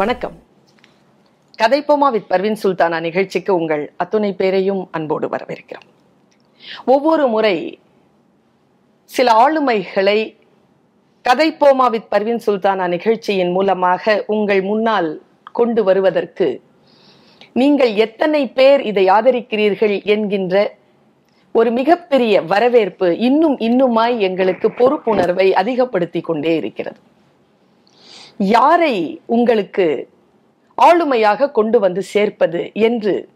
வணக்கம். 0.00 0.36
கதைப்போமா 1.62 2.10
வித் 2.10 2.30
பர்வின் 2.30 2.56
சுல்தானா 2.62 3.00
நிகழ்ச்சிக்கு 3.00 3.54
உங்கள் 3.54 3.92
அத்துணை 3.96 4.32
பேரையும் 4.32 4.88
அன்போடு 4.90 5.28
வரவேற்கிறோம். 5.28 5.84
ஒவ்வொரு 6.84 7.26
முறை 7.26 7.80
சில 9.04 9.32
ஆளுமைகளை 9.32 10.38
கதைப்போமா 11.28 11.90
வித் 11.90 12.08
பர்வின் 12.10 12.40
சுல்தானா 12.46 12.88
நிகழ்ச்சியின் 12.88 13.50
மூலமாக 13.50 14.24
உங்கள் 14.26 14.62
முன்னால் 14.62 15.22
கொண்டு 15.52 15.84
வருவதற்கு 15.84 16.60
நீங்கள் 17.52 17.94
எத்தனை 17.94 18.48
பேர் 18.48 18.80
இதை 18.80 19.06
ஆதரிக்கிறீர்கள் 19.06 20.04
என்கின்ற 20.04 20.74
ஒரு 21.52 21.70
மிகப்பெரிய 21.70 22.42
வரவேற்பு 22.42 23.18
இன்னும் 23.18 23.58
இன்னுமாய் 23.58 24.18
எங்களுக்கு 24.18 24.68
பொறுப்புணர்வை 24.68 25.52
அதிகப்படுத்தி 25.52 26.20
கொண்டே 26.20 26.56
இருக்கிறது. 26.56 27.00
யாரை 28.40 29.20
உங்களுக்கு 29.26 30.08
ஆளுமையாக 30.78 31.50
கொண்டு 31.50 31.78
வந்து 31.78 32.02
சேர்ப்பது 32.02 32.70
என்று 32.74 33.28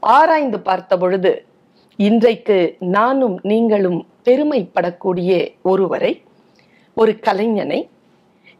ஆராய்ந்து 0.00 0.60
பார்த்த 0.60 0.96
பொழுது 0.96 1.44
இன்றைக்கு 1.98 2.76
நானும் 2.78 3.40
நீங்களும் 3.42 4.06
பெருமைப்படக்கூடிய 4.22 5.52
ஒருவரை 5.62 6.22
ஒரு 6.94 7.18
கலைஞனை 7.18 7.88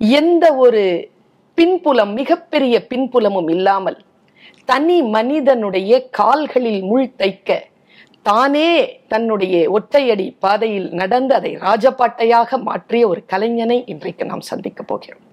எந்த 0.00 0.54
ஒரு 0.56 1.08
பின்புலம் 1.54 2.12
மிகப்பெரிய 2.12 2.86
பின்புலமும் 2.88 3.48
இல்லாமல் 3.48 3.98
தனி 4.64 5.02
மனிதனுடைய 5.02 6.08
கால்களில் 6.10 6.82
முள் 6.82 7.14
தைக்க 7.18 7.58
தானே 8.22 8.98
தன்னுடைய 9.08 9.70
ஒற்றையடி 9.70 10.36
பாதையில் 10.38 10.88
நடந்து 10.92 11.34
அதை 11.34 11.56
ராஜபாட்டையாக 11.56 12.58
மாற்றிய 12.62 13.08
ஒரு 13.08 13.24
கலைஞனை 13.32 13.84
இன்றைக்கு 13.86 14.24
நாம் 14.24 14.40
சந்திக்க 14.40 14.82
போகிறோம். 14.82 15.24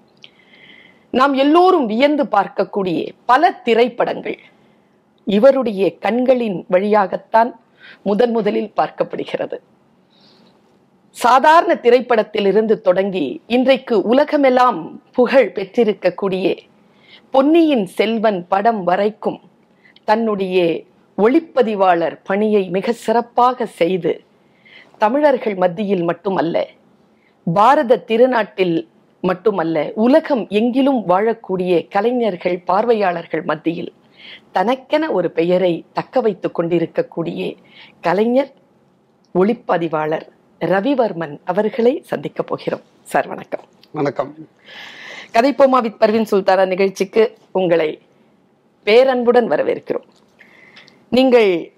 நாம் 1.10 1.34
எல்லோரும் 1.34 1.86
வியந்து 1.86 2.24
பார்க்கக்கூடிய 2.24 3.08
பல 3.26 3.50
திரைப்படங்கள் 3.52 4.38
இவருடைய 5.26 5.98
கண்களின் 5.98 6.64
வழியாகத்தான் 6.68 7.50
முதன் 8.02 8.30
முதலில் 8.30 8.72
பார்க்கப்படுகிறது. 8.76 9.56
சாதாரண 11.10 11.74
திரைப்படத்திலிருந்து 11.74 12.80
தொடங்கி 12.80 13.42
இன்றைக்கு 13.46 14.02
உலகமெல்லாம் 14.02 15.00
புகழ் 15.12 15.52
பெற்றிருக்கக்கூடிய 15.54 16.56
பொன்னியின் 17.30 17.86
செல்வன் 17.86 18.46
படம் 18.48 18.84
வரைக்கும் 18.84 19.40
தன்னுடைய 20.04 20.84
ஒளிப்பதிவாளர் 21.18 22.16
பணியை 22.24 22.68
மிக 22.68 22.92
சிறப்பாக 22.92 23.66
செய்து 23.66 24.24
தமிழர்கள் 24.98 25.54
மத்தியில் 25.54 26.04
மட்டுமல்ல 26.04 26.66
பாரத 27.46 28.02
திருநாட்டில் 28.06 28.88
மட்டுமல்ல 29.20 29.92
உலகம் 29.94 30.46
எங்கிலும் 30.48 31.02
வாழக்கூடிய 31.08 31.88
கலைஞர்கள் 31.88 32.58
பார்வையாளர்கள் 32.58 33.42
மத்தியில் 33.42 33.92
தனக்கென 34.52 35.10
ஒரு 35.10 35.30
பெயரை 35.30 35.84
தக்க 35.92 36.20
வைத்துக் 36.20 36.54
கொண்டிருக்கக்கூடிய 36.54 37.54
கலைஞர் 38.00 38.52
ஒளிப்பதிவாளர் 39.34 40.28
ரவிவர்மன் 40.60 41.38
அவர்களை 41.44 42.02
சந்திக்க 42.04 42.42
போகிறோம். 42.42 42.80
சார் 43.02 43.26
வணக்கம். 43.26 43.60
வணக்கம். 43.90 44.34
கதைப்போமா 45.32 45.80
வித் 45.80 46.02
பர்வின் 46.02 46.26
சுல்தானா 46.30 46.66
நிகழ்ச்சிக்கு 46.66 47.36
உங்களை 47.52 48.00
பேரன்புடன் 48.84 49.48
வரவேற்கிறோம். 49.48 50.08
நீங்கள் 51.08 51.72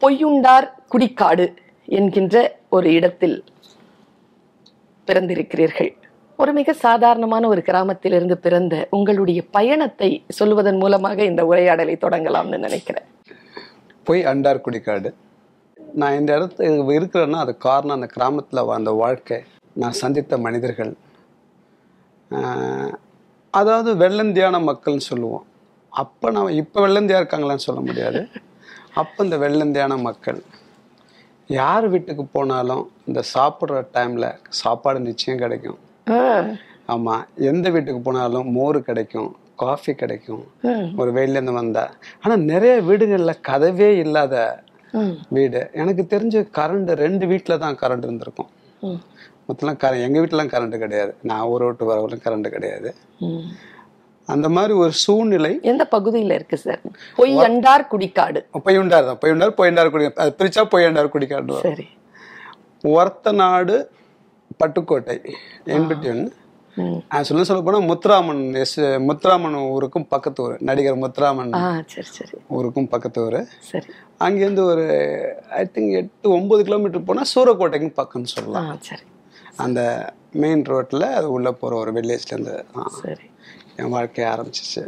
பொய்யுண்டார் 0.00 0.68
குடிக்காடு 0.88 1.54
என்கின்ற 1.86 2.58
ஒரு 2.68 2.92
இடத்தில் 2.92 3.44
பிறந்திருக்கிறீர்கள். 5.06 5.94
ஒரு 6.42 6.52
மிக 6.56 6.70
சாதாரணமான 6.86 7.44
ஒரு 7.52 7.60
கிராமத்திலிருந்து 7.68 8.36
பிறந்த 8.44 8.74
உங்களுடைய 8.96 9.40
பயணத்தை 9.56 10.08
சொல்லுவதன் 10.38 10.80
மூலமாக 10.82 11.18
இந்த 11.30 11.42
உரையாடலை 11.50 11.94
தொடங்கலாம்னு 12.02 12.58
நினைக்கிறேன். 12.64 13.06
போய் 14.06 14.22
அண்டார்குடி 14.32 14.80
காடு 14.82 15.10
நான் 16.00 16.18
இந்த 16.18 16.30
இடத்துல 16.38 16.96
இருக்கிறேன்னா 16.98 17.38
அது 17.44 17.52
காரணம் 17.66 17.96
அந்த 17.96 18.08
கிராமத்தில் 18.16 18.68
வாழ்ந்த 18.70 18.92
வாழ்க்கை. 19.02 19.38
நான் 19.82 19.96
சந்தித்த 20.02 20.38
மனிதர்கள். 20.46 20.92
அதாவது 23.50 23.90
வெள்ளந்தியான 24.02 24.60
மக்கள்னு 24.68 25.08
சொல்லுவோம். 25.10 25.46
அப்போ 26.02 26.26
நான் 26.36 26.58
இப்போ 26.62 26.78
வெள்ளந்தியா 26.86 27.20
இருக்காங்களான்னு 27.22 27.66
சொல்ல 27.68 27.80
முடியாது. 27.88 28.20
அப்போ 29.02 29.18
இந்த 29.24 29.36
வெள்ளந்தியான 29.46 29.94
மக்கள். 30.08 30.40
யார் 31.60 31.84
வீட்டுக்கு 31.94 32.24
போனாலும் 32.36 32.84
இந்த 33.08 33.20
சாப்பிட்ற 33.34 33.82
டைமில் 33.96 34.30
சாப்பாடு 34.62 35.00
நிச்சயம் 35.08 35.42
கிடைக்கும். 35.42 35.80
ஆமாம் 36.94 37.24
எந்த 37.50 37.66
வீட்டுக்கு 37.70 38.00
போனாலும் 38.00 38.48
மோர் 38.56 38.78
கிடைக்கும் 38.82 39.30
காஃபி 39.62 39.92
கிடைக்கும் 39.94 40.44
ஒரு 41.00 41.10
வெயிலேருந்து 41.16 41.54
வந்தா. 41.58 41.84
ஆனால் 42.22 42.42
நிறைய 42.50 42.74
வீடுகளில் 42.88 43.42
கதவே 43.48 43.88
இல்லாத 44.04 44.34
வீடு. 45.36 45.60
எனக்கு 45.82 46.02
தெரிஞ்ச 46.14 46.36
கரண்ட் 46.58 46.90
ரெண்டு 47.04 47.24
வீட்டில் 47.26 47.62
தான் 47.64 47.78
கரண்ட் 47.82 48.04
இருந்திருக்கும். 48.08 48.50
ம், 48.82 49.00
மொத்தம் 49.46 49.80
கர 49.84 49.98
எங்கள் 50.06 50.22
வீட்டிலாம் 50.22 50.52
கரண்ட் 50.54 50.76
கிடையாது. 50.84 51.12
நான் 51.22 51.48
ஊரை 51.52 51.66
விட்டு 51.68 51.90
வரவங்களும் 51.90 52.24
கரண்ட் 52.26 52.48
கிடையாது. 52.56 52.90
அந்த 54.28 54.46
மாதிரி 54.48 54.72
ஒரு 54.82 54.92
சூழ்நிலை 55.04 55.52
எந்த 55.72 55.84
பகுதியில 55.96 56.36
இருக்கு 56.38 56.56
சார்? 56.56 56.80
பொய் 57.16 57.34
அண்டார் 57.48 57.88
குடிக்காடு 57.92 58.40
பொய்யுண்டார் 58.66 59.08
தான். 59.08 59.20
பொய்யுண்டார் 59.24 59.58
பொய்யுண்டார் 59.58 59.92
குடி 59.96 60.06
அது 60.22 60.32
பிரிச்சா 60.38 60.64
பொய்யுண்டார் 60.74 61.12
குடிக்காடு. 61.16 61.60
சரி. 61.66 61.86
ஒர்த்த 62.84 63.32
நாடு 63.42 63.76
பட்டுக்கோட்டை 64.60 65.16
எண்பத்தி 65.76 66.08
ஒன்று. 66.12 66.28
சொல்ல 67.28 67.42
சொல்ல 67.48 67.60
போனால் 67.66 67.86
முத்துராமன் 67.90 68.42
எஸ் 68.62 68.74
முத்துராமன் 69.08 69.54
ஊருக்கும் 69.74 70.06
பக்கத்து 70.14 70.40
ஊர் 70.44 70.54
நடிகர் 70.68 70.98
முத்துராமன் 71.02 71.52
ஆ 71.60 71.62
சரி 71.92 72.10
சரி. 72.16 72.36
ஊருக்கும் 72.56 72.88
பக்கத்து 72.94 73.20
ஊர். 73.26 73.38
அங்கேருந்து 74.26 74.62
ஒரு 74.72 74.84
ஐ 75.60 75.62
திங்க் 75.74 75.94
எட்டு 76.00 76.34
ஒம்பது 76.38 76.64
கிலோமீட்டர் 76.68 77.06
போனால் 77.10 77.30
சூரக்கோட்டைக்கும் 77.34 77.96
பக்கம்னு 78.00 78.34
சொல்லலாம். 78.34 78.70
சரி. 78.88 79.06
அந்த 79.64 79.80
மெயின் 80.42 80.64
ரோட்டில் 80.72 81.06
அது 81.18 81.28
உள்ளே 81.36 81.52
போகிற 81.60 81.78
ஒரு 81.82 81.92
வில்லேஜ்லேருந்து 81.98 82.56
என் 83.80 83.92
வாழ்க்கைய 83.94 84.26
ஆரம்பிச்சிச்சு. 84.34 84.82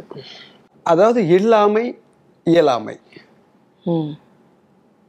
அதாவது 0.85 1.21
இல்லாமை 1.37 1.85
இயலாமை. 2.47 2.95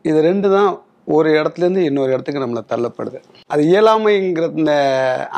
இது 0.04 0.18
ரெண்டு 0.28 0.48
தான் 0.56 0.72
ஒரு 1.16 1.28
இடத்துலேருந்து 1.38 1.82
இன்னொரு 1.88 2.12
இடத்துக்கு 2.14 2.42
நம்மளை 2.42 2.62
தள்ளப்படுது. 2.72 3.18
அது 3.52 3.62
இயலாமைங்கிற 3.70 4.46
இந்த 4.60 4.74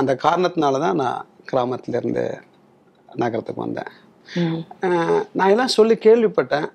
அந்த 0.01 0.13
காரணத்தினால 0.25 0.81
தான் 0.85 1.01
நான் 1.03 1.27
கிராமத்துலேருந்து 1.51 2.25
நகரத்துக்கு 3.23 3.65
வந்தேன். 3.67 3.93
நான் 5.39 5.53
எல்லாம் 5.55 5.77
சொல்லி 5.79 5.95
கேள்விப்பட்டேன். 6.07 6.69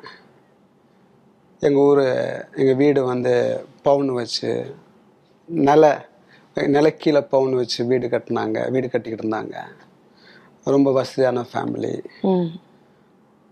எங்கள் 1.68 1.84
ஊர் 1.90 2.04
எங்கள் 2.62 2.80
வீடு 2.84 3.00
வந்து 3.14 3.34
பவுன் 3.88 4.12
வச்சு 4.20 4.52
நில 5.70 5.84
நில 6.76 6.88
கீழே 7.02 7.22
பவுன் 7.34 7.54
வச்சு 7.62 7.80
வீடு 7.92 8.08
கட்டினாங்க 8.14 8.60
வீடு 8.76 8.88
கட்டிக்கிட்டு 8.94 9.26
இருந்தாங்க. 9.26 9.58
ரொம்ப 10.76 10.92
வசதியான 11.00 11.44
ஃபேமிலி 11.50 11.94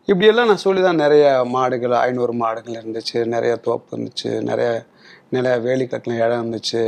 இப்படியெல்லாம் 0.09 0.49
நான் 0.49 0.63
சொல்லி 0.63 0.81
தான் 0.85 1.01
நிறைய 1.03 1.25
மாடுகள் 1.55 1.93
ஐநூறு 2.05 2.33
மாடுகள் 2.41 2.79
இருந்துச்சு 2.79 3.19
நிறைய 3.33 3.53
தோப்பு 3.67 3.89
இருந்துச்சு 3.95 4.31
நிறைய 4.49 4.69
நிறைய 5.35 5.53
வேலி 5.65 5.85
கட்டின 5.91 6.17
இடம் 6.23 6.41
இருந்துச்சு. 6.41 6.83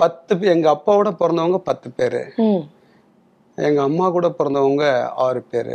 பத்து 0.00 0.32
பேர் 0.38 0.54
எங்கள் 0.54 0.74
அப்பாவோட 0.74 1.10
பிறந்தவங்க 1.20 1.58
பத்து 1.70 1.88
பேர். 1.98 2.20
எங்கள் 3.68 3.86
அம்மா 3.88 4.06
கூட 4.16 4.28
பிறந்தவங்க 4.38 4.84
ஆறு 5.24 5.40
பேர். 5.52 5.74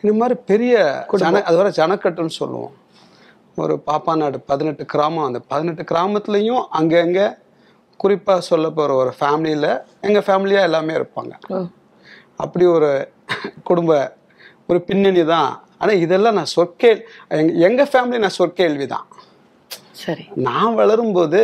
இந்த 0.00 0.12
மாதிரி 0.20 0.36
பெரிய 0.50 0.74
ஜன 1.22 1.42
அது 1.48 1.58
வர 1.60 1.70
ஜனக்கட்டுன்னு 1.80 2.34
சொல்லுவோம். 2.40 2.74
ஒரு 3.64 3.74
பாப்பா 3.88 4.14
நாடு 4.22 4.38
பதினெட்டு 4.50 4.84
கிராமம். 4.92 5.26
அந்த 5.28 5.40
பதினெட்டு 5.52 5.84
கிராமத்துலேயும் 5.92 6.64
அங்கங்கே 6.80 7.26
குறிப்பாக 8.02 8.46
சொல்ல 8.50 8.66
போகிற 8.78 8.94
ஒரு 9.02 9.12
ஃபேமிலியில் 9.18 9.70
எங்கள் 10.06 10.26
ஃபேமிலியாக 10.26 10.68
எல்லாமே 10.68 10.94
இருப்பாங்க. 11.00 11.34
அப்படி 12.44 12.64
ஒரு 12.76 12.90
குடும்ப 13.68 13.92
ஒரு 14.68 14.78
பின்னணி 14.88 15.22
தான் 15.34 15.50
ஆனால் 15.80 16.02
இதெல்லாம் 16.04 16.36
நான் 16.38 16.54
சொற்கேள் 16.56 17.00
எங் 17.38 17.52
எங்கள் 17.68 17.90
ஃபேமிலி 17.92 18.18
நான் 18.24 18.38
சொற்கேள்வி 18.40 18.86
தான் 18.94 19.06
சரி. 20.02 20.24
நான் 20.48 20.76
வளரும்போது 20.80 21.40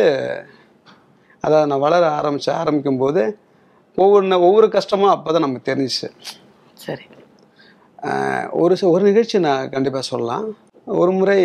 அதாவது 1.43 1.69
நான் 1.71 1.83
வளர 1.85 2.03
ஆரம்பிச்ச 2.19 2.49
ஆரம்பிக்கும் 2.61 3.01
போது 3.03 3.21
ஒவ்வொரு 3.97 4.25
ஒவ்வொரு 4.47 4.67
கஷ்டமும் 4.75 5.13
அப்போ 5.15 5.31
தான் 5.33 5.45
நமக்கு 5.45 5.69
தெரிஞ்சிச்சு. 5.69 6.07
சரி. 6.85 7.05
ஒரு 8.61 8.75
ஒரு 8.93 9.03
நிகழ்ச்சி 9.09 9.37
நான் 9.47 9.71
கண்டிப்பாக 9.73 10.05
சொல்லலாம். 10.11 10.45
ஒரு 11.01 11.11
முறை 11.17 11.37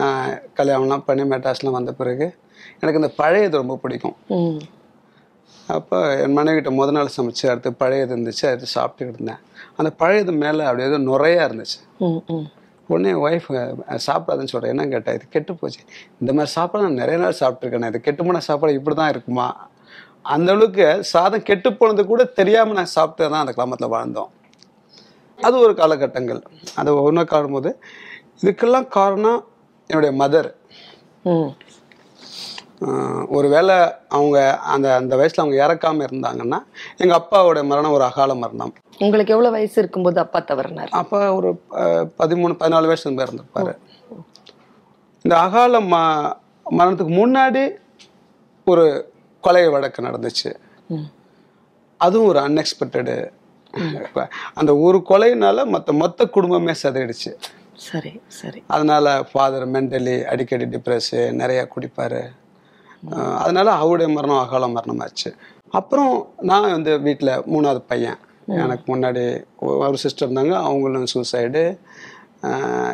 நான் 0.00 0.22
கல்யாணம்லாம் 0.58 1.04
பண்ணி 1.08 1.24
மெட்ராஸ்லாம் 1.32 1.78
வந்த 1.78 1.92
பிறகு 2.00 2.26
எனக்கு 2.80 3.00
இந்த 3.00 3.10
பழையது 3.20 3.60
ரொம்ப 3.62 3.76
பிடிக்கும். 3.82 4.16
அப்போ 5.76 5.98
என் 6.22 6.36
மனைவிட்ட 6.38 6.70
முத 6.78 6.92
நாள் 6.96 7.14
சமைச்சு 7.16 7.44
அடுத்து 7.52 7.70
பழையது 7.82 8.12
இருந்துச்சு 8.14 8.44
அடுத்து 8.50 8.68
சாப்பிட்டுக்கிட்டு 8.76 9.18
இருந்தேன். 9.18 9.42
அந்த 9.78 9.90
பழையது 10.00 10.32
மேலே 10.42 10.62
அப்படியே 10.68 10.88
ஏதோ 10.90 10.98
நுரையா 11.08 11.42
இருந்துச்சு. 11.48 11.78
உடனே 12.88 13.12
ஒய்ஃப் 13.24 13.48
சாப்பிடாதுன்னு 14.06 14.52
சொல்கிறேன் 14.52 14.72
என்ன 14.74 14.84
கேட்டேன் 14.92 15.16
இது 15.18 15.26
கெட்டு 15.28 15.52
போச்சு. 15.60 15.80
இந்த 16.20 16.30
மாதிரி 16.36 16.50
சாப்பாடு 16.56 16.84
நான் 16.86 17.00
நிறைய 17.02 17.18
நாள் 17.22 17.40
சாப்பிட்ருக்கேன் 17.40 17.90
இது 17.92 18.00
கெட்டு 18.00 18.22
போன 18.26 18.40
சாப்பாடு 18.48 18.78
இப்படி 18.78 18.96
தான் 18.96 19.12
இருக்குமா? 19.14 19.48
அந்த 20.34 20.48
அளவுக்கு 20.54 20.86
சாதம் 21.12 21.46
கெட்டு 21.50 21.68
போனது 21.72 22.02
கூட 22.06 22.22
தெரியாமல் 22.38 22.78
நான் 22.78 22.94
சாப்பிட்டு 22.96 23.30
தான் 23.32 23.42
அந்த 23.44 23.54
கிராமத்தில் 23.58 23.94
வாழ்ந்தோம். 23.94 24.30
அது 25.38 25.56
ஒரு 25.64 25.74
காலகட்டங்கள். 25.74 26.40
அது 26.76 26.94
ஒன்றா 27.02 27.24
காணும்போது 27.24 27.70
இதுக்கெல்லாம் 28.42 28.88
காரணம் 28.96 29.40
என்னுடைய 29.90 30.12
மதர் 30.22 30.50
ம். 31.24 31.50
ஒருவேளை 33.36 33.76
அவங்க 34.16 34.36
அந்த 34.72 34.88
அந்த 34.96 35.14
வயசுல 35.16 35.42
அவங்க 35.44 35.56
இறக்காம 35.64 36.04
இருந்தாங்கன்னா 36.08 36.58
எங்க 36.96 37.14
அப்பாவோட 37.20 37.60
மரணம் 37.70 37.94
ஒரு 37.96 38.04
அகால 38.04 38.34
மரணம். 38.42 38.72
உங்களுக்கு 39.04 39.34
எவ்வளவு 39.34 39.54
வயசு 39.56 39.76
இருக்கும்போது 39.82 40.18
அப்பா 40.22 40.38
தவறினார்? 40.48 40.92
அப்பா 41.00 41.18
ஒரு 41.38 41.50
பதிமூணு 42.20 42.54
பதினாலு 42.60 42.90
வயசு 42.90 43.04
இருந்து 43.06 43.24
இருந்திருப்பாரு 43.26 43.74
இந்த 45.24 45.34
அகால 45.44 45.80
ம 45.92 45.96
மரணத்துக்கு 46.66 47.14
முன்னாடி 47.20 47.62
ஒரு 48.66 48.86
கொலை 49.44 49.62
வழக்கு 49.74 50.00
நடந்துச்சு. 50.06 50.50
அதுவும் 52.00 52.30
ஒரு 52.32 52.40
அன்எக்ஸ்பெக்டடு 52.46 53.16
அந்த 54.60 54.72
ஒரு 54.86 54.98
கொலையினால 55.08 55.64
மற்ற 55.74 55.92
மொத்த 56.02 56.26
குடும்பமே 56.36 56.74
சதையிடுச்சு 56.82 57.32
சரி 57.86 58.12
சரி. 58.38 58.60
அதனால 58.74 59.06
ஃபாதர் 59.30 59.66
மென்டலி 59.74 60.14
அடிக்கடி 60.30 60.66
டிப்ரெஸ்ஸு 60.74 61.20
நிறைய 61.40 61.60
குடிப்பாரு. 61.74 62.22
அதனால 63.42 63.68
அவருடைய 63.82 64.08
மரணம் 64.14 64.42
அகால 64.44 64.68
மரணம் 64.76 65.02
ஆச்சு 65.04 65.30
அப்புறம் 65.78 66.12
நான் 66.50 66.72
வந்து 66.76 66.92
வீட்டில் 67.06 67.32
மூணாவது 67.54 67.82
பையன். 67.92 68.18
எனக்கு 68.64 68.86
முன்னாடி 68.92 69.24
ஒரு 69.86 69.98
சிஸ்டர் 70.04 70.26
இருந்தாங்க 70.28 70.54
அவங்களும் 70.68 71.10
சூசைடு 71.14 71.64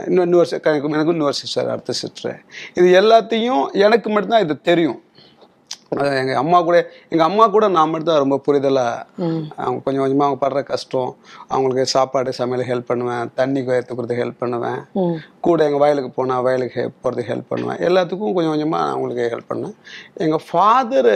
இன்னும் 0.08 0.26
இன்னொரு 0.26 0.60
எனக்கு 0.60 1.14
இன்னொரு 1.14 1.36
சிஸ்டர் 1.40 1.72
அடுத்த 1.72 1.94
சிஸ்டர் 2.02 2.38
இது 2.78 2.86
எல்லாத்தையும் 3.00 3.64
எனக்கு 3.86 4.08
மட்டும்தான் 4.14 4.44
இது 4.46 4.54
தெரியும். 4.70 5.00
எங்கள் 6.20 6.38
அம்மா 6.42 6.58
கூட 6.66 6.76
எங்கள் 7.12 7.26
அம்மா 7.26 7.44
கூட 7.54 7.64
நான் 7.74 7.90
மட்டும் 7.90 8.10
தான் 8.10 8.22
ரொம்ப 8.22 8.36
புரிதலாக 8.46 9.02
அவங்க 9.62 9.80
கொஞ்சம் 9.84 10.02
கொஞ்சமாக 10.02 10.26
அவங்க 10.28 10.38
படுற 10.44 10.60
கஷ்டம் 10.70 11.10
அவங்களுக்கு 11.52 11.84
சாப்பாடு 11.94 12.30
சமையல் 12.38 12.68
ஹெல்ப் 12.70 12.88
பண்ணுவேன் 12.90 13.30
தண்ணி 13.40 13.60
எடுத்துக்கிறதுக்கு 13.76 14.24
ஹெல்ப் 14.24 14.40
பண்ணுவேன். 14.42 14.80
கூட 15.46 15.58
எங்கள் 15.66 15.82
வயலுக்கு 15.84 16.10
போனால் 16.18 16.44
வயலுக்கு 16.46 16.84
போகிறதுக்கு 17.02 17.32
ஹெல்ப் 17.34 17.50
பண்ணுவேன். 17.52 17.80
எல்லாத்துக்கும் 17.88 18.34
கொஞ்சம் 18.38 18.54
கொஞ்சமாக 18.54 18.82
நான் 18.84 18.94
அவங்களுக்கு 18.94 19.28
ஹெல்ப் 19.34 19.52
பண்ணேன். 19.52 19.76
எங்கள் 20.26 20.44
ஃபாதர் 20.48 21.12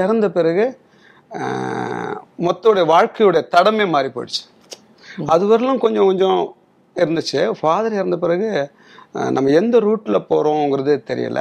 இறந்த 0.00 0.28
பிறகு 0.38 0.66
மொத்தோடைய 2.46 2.84
வாழ்க்கையோட 2.94 3.38
தடமே 3.54 3.84
மாறி 3.88 4.08
போயிடுச்சு. 4.08 4.42
அது 5.26 5.44
வரலும் 5.50 5.82
கொஞ்சம் 5.84 6.08
கொஞ்சம் 6.10 6.54
இருந்துச்சு. 6.96 7.40
ஃபாதர் 7.60 7.92
இறந்த 7.92 8.16
பிறகு 8.16 8.50
நம்ம 9.12 9.50
எந்த 9.60 9.80
ரூட்டில் 9.80 10.26
போகிறோங்கிறது 10.30 10.92
தெரியல. 11.10 11.40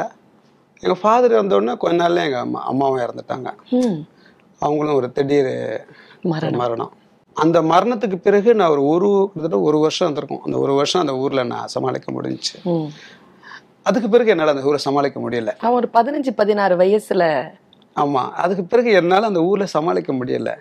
எங்கள் 0.79 1.01
ஃபாதர் 1.01 1.31
இறந்தோடனே 1.31 1.77
கொஞ்ச 1.77 1.97
நாள்ல 2.03 2.23
எங்கள் 2.27 2.43
அம்மா 2.45 2.61
அம்மாவும் 2.71 3.03
இறந்துட்டாங்க. 3.05 3.49
அவங்களும் 4.59 4.97
ஒரு 4.99 5.11
திடீர் 5.11 5.53
மரணம். 6.21 6.91
அந்த 7.33 7.57
மரணத்துக்கு 7.61 8.15
பிறகு 8.15 8.49
நான் 8.59 8.73
ஒரு 8.75 8.83
ஒரு 8.93 9.09
கிட்டத்தட்ட 9.23 9.65
ஒரு 9.67 9.77
வருஷம் 9.79 10.07
இருந்திருக்கும். 10.07 10.45
அந்த 10.45 10.57
ஒரு 10.65 10.73
வருஷம் 10.73 11.01
அந்த 11.01 11.13
ஊர்ல 11.15 11.43
நான் 11.43 11.71
சமாளிக்க 11.75 12.07
முடிஞ்சுச்சு. 12.11 12.57
அதுக்கு 13.83 14.09
பிறகு 14.09 14.29
என்னால் 14.29 14.53
அந்த 14.53 14.67
ஊரை 14.69 14.79
சமாளிக்க 14.87 15.19
முடியல. 15.19 15.51
அவன் 15.65 15.79
ஒரு 15.81 15.89
பதினஞ்சு 15.93 16.31
பதினாறு 16.41 16.75
வயசுல 16.75 17.23
ஆமா. 17.95 18.23
அதுக்கு 18.43 18.63
பிறகு 18.63 18.91
என்னால் 18.91 19.29
அந்த 19.29 19.41
ஊர்ல 19.49 19.65
சமாளிக்க 19.65 20.13
முடியல. 20.13 20.51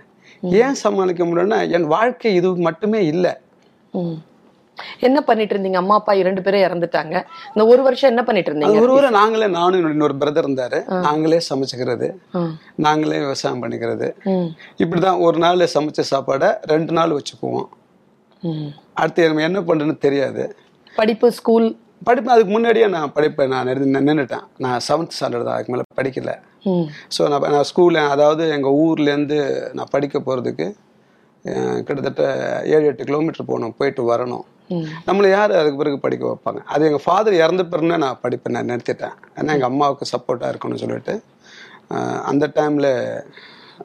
ஏன் 0.62 0.74
சமாளிக்க 0.74 1.24
முடியலன்னா 1.24 1.58
என் 1.70 1.86
வாழ்க்கை 1.94 2.34
இது 2.34 2.48
மட்டுமே 2.56 3.00
இல்லை. 3.06 3.32
என்ன 5.06 5.18
பண்ணிட்டு 5.20 5.54
இருந்தீங்க? 5.54 5.80
அம்மா 5.80 5.94
அப்பா 5.94 6.12
இரண்டு 6.20 6.42
பேரும் 6.42 6.64
இறந்துட்டாங்க. 6.66 7.14
இந்த 7.46 7.64
ஒரு 7.72 7.80
வருஷம் 7.82 8.10
என்ன 8.10 8.22
பண்ணிட்டு 8.22 8.52
இருந்தீங்க? 8.52 8.80
ஒரு 8.80 8.92
ஊரை 8.92 9.10
நாங்களே 9.10 9.46
நானும் 9.46 9.90
இன்னொரு 9.90 10.14
பிரதர் 10.20 10.46
இருந்தாரு. 10.46 10.78
நாங்களே 11.06 11.40
சமைச்சுக்கிறது. 11.48 12.08
நாங்களே 12.86 13.18
விவசாயம் 13.18 13.62
பண்ணிக்கிறது. 13.62 14.08
இப்படிதான் 14.84 15.20
ஒரு 15.26 15.38
நாள் 15.38 15.68
சமைச்ச 15.74 16.02
சாப்பாடை 16.12 16.50
ரெண்டு 16.72 16.92
நாள் 16.92 17.14
வச்சுக்குவோம். 17.18 17.68
அடுத்து 18.94 19.22
என்ன 19.48 19.60
பண்றதுன்னு 19.60 20.04
தெரியாது. 20.06 20.56
படிப்பு 20.96 21.32
ஸ்கூல் 21.38 21.68
படிப்பு 22.08 22.30
அதுக்கு 22.34 22.52
முன்னாடியே 22.56 22.86
நான் 22.94 23.14
படிப்பை 23.16 23.44
நான் 23.54 23.68
நின்னுட்டேன். 24.08 24.44
நான் 24.64 24.78
செவன்த் 24.88 25.16
ஸ்டாண்டர்ட் 25.16 25.46
தான் 25.48 25.56
அதுக்கு 25.56 25.72
மேலே 25.74 25.84
படிக்கல. 25.98 26.32
ஸோ 27.16 27.28
நான் 27.32 27.50
நான் 27.56 27.66
ஸ்கூலில் 27.70 28.10
அதாவது 28.14 28.44
எங்கள் 28.56 28.76
ஊர்லேருந்து 28.84 29.38
நான் 29.78 29.92
படிக்க 29.96 30.16
போகிறதுக்கு 30.28 30.68
கிட்டத்தட்ட 31.86 32.22
ஏழு 32.74 32.86
எட்டு 32.88 33.08
கிலோமீட்டர் 33.10 33.48
போகணும் 33.50 33.76
போயிட்டு 33.78 34.02
வரணும். 34.12 34.46
நம்மளை 35.06 35.28
யார் 35.34 35.52
அதுக்கு 35.60 35.78
பிறகு 35.82 35.96
படிக்க 36.04 36.24
வைப்பாங்க? 36.30 36.60
அது 36.72 36.82
எங்கள் 36.88 37.04
ஃபாதர் 37.04 37.36
இறந்த 37.44 37.62
பிறகு 37.70 38.02
நான் 38.04 38.20
படிப்பை 38.24 38.50
நான் 38.56 38.70
நிறுத்திட்டேன். 38.72 39.16
ஏன்னா 39.38 39.54
எங்கள் 39.56 39.70
அம்மாவுக்கு 39.72 40.10
சப்போர்ட்டாக 40.14 40.52
இருக்கணும்னு 40.52 40.82
சொல்லிட்டு 40.84 41.14
அந்த 42.30 42.44
டைமில் 42.58 42.90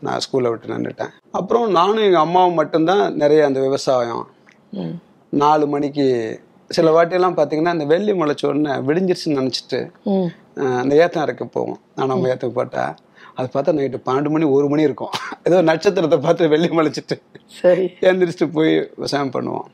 நான் 0.05 0.21
ஸ்கூலை 0.25 0.49
விட்டு 0.51 0.73
நின்றுட்டேன். 0.73 1.13
அப்புறம் 1.39 1.67
நானும் 1.79 2.05
எங்கள் 2.07 2.25
அம்மாவும் 2.27 2.59
மட்டும்தான் 2.61 3.03
நிறைய 3.21 3.41
அந்த 3.49 3.59
விவசாயம். 3.67 4.25
நாலு 5.43 5.65
மணிக்கு 5.75 6.05
சில 6.69 6.91
வாட்டியெல்லாம் 6.95 7.37
பார்த்தீங்கன்னா 7.37 7.73
அந்த 7.75 7.85
வெள்ளி 7.85 8.13
முளைச்ச 8.13 8.43
உடனே 8.47 8.73
விடிஞ்சிருச்சுன்னு 8.87 9.39
நினச்சிட்டு 9.41 9.79
அந்த 10.81 10.93
ஏத்தம் 10.95 11.23
இறக்க 11.23 11.45
போவோம். 11.45 11.79
நான் 11.95 12.07
நம்ம 12.07 12.29
ஏத்துக்கு 12.33 12.57
போட்டா 12.59 12.83
அது 13.37 13.47
பார்த்தா 13.53 13.75
நைட்டு 13.77 13.99
பன்னெண்டு 14.07 14.29
மணி 14.33 14.45
ஒரு 14.57 14.67
மணி 14.69 14.81
இருக்கும். 14.81 15.13
ஏதோ 15.47 15.57
நட்சத்திரத்தை 15.61 16.17
பார்த்து 16.19 16.51
வெள்ளி 16.53 16.69
மலைச்சிட்டு 16.77 17.15
சரி. 17.61 17.85
எழுந்திரிச்சிட்டு 18.07 18.47
போய் 18.51 18.73
விவசாயம் 18.95 19.33
பண்ணுவோம். 19.35 19.67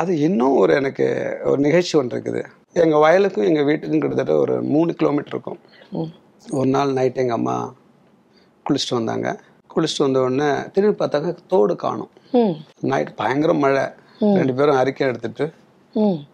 அது 0.00 0.12
இன்னும் 0.18 0.56
ஒரு 0.56 0.74
எனக்கு 0.74 1.06
ஒரு 1.44 1.60
நிகழ்ச்சி 1.66 1.98
ஒன்று 1.98 2.14
இருக்குது. 2.16 2.42
எங்கள் 2.82 3.02
வயலுக்கும் 3.04 3.48
எங்கள் 3.50 3.68
வீட்டுக்கும் 3.68 4.02
கிட்டத்தட்ட 4.02 4.34
ஒரு 4.36 4.62
மூணு 4.62 4.94
கிலோமீட்டர் 4.94 5.34
இருக்கும். 5.34 5.60
ஒரு 6.50 6.68
நாள் 6.74 6.92
நைட் 6.92 7.22
எங்கள் 7.22 7.38
அம்மா 7.40 7.56
குளிச்சுட்டு 8.66 8.98
வந்தாங்க. 9.00 9.28
குளிச்சுட்டு 9.74 10.06
வந்த 10.06 10.20
உடனே 10.20 10.50
திரும்பி 10.74 10.98
பார்த்தாங்க 11.00 11.36
தோடு 11.46 11.76
காணும். 11.76 12.12
நைட் 12.92 13.14
பயங்கர 13.14 13.52
மழை. 13.64 13.86
ரெண்டு 14.38 14.54
பேரும் 14.54 14.76
அறிக்கை 14.76 15.06
எடுத்துட்டு 15.06 15.46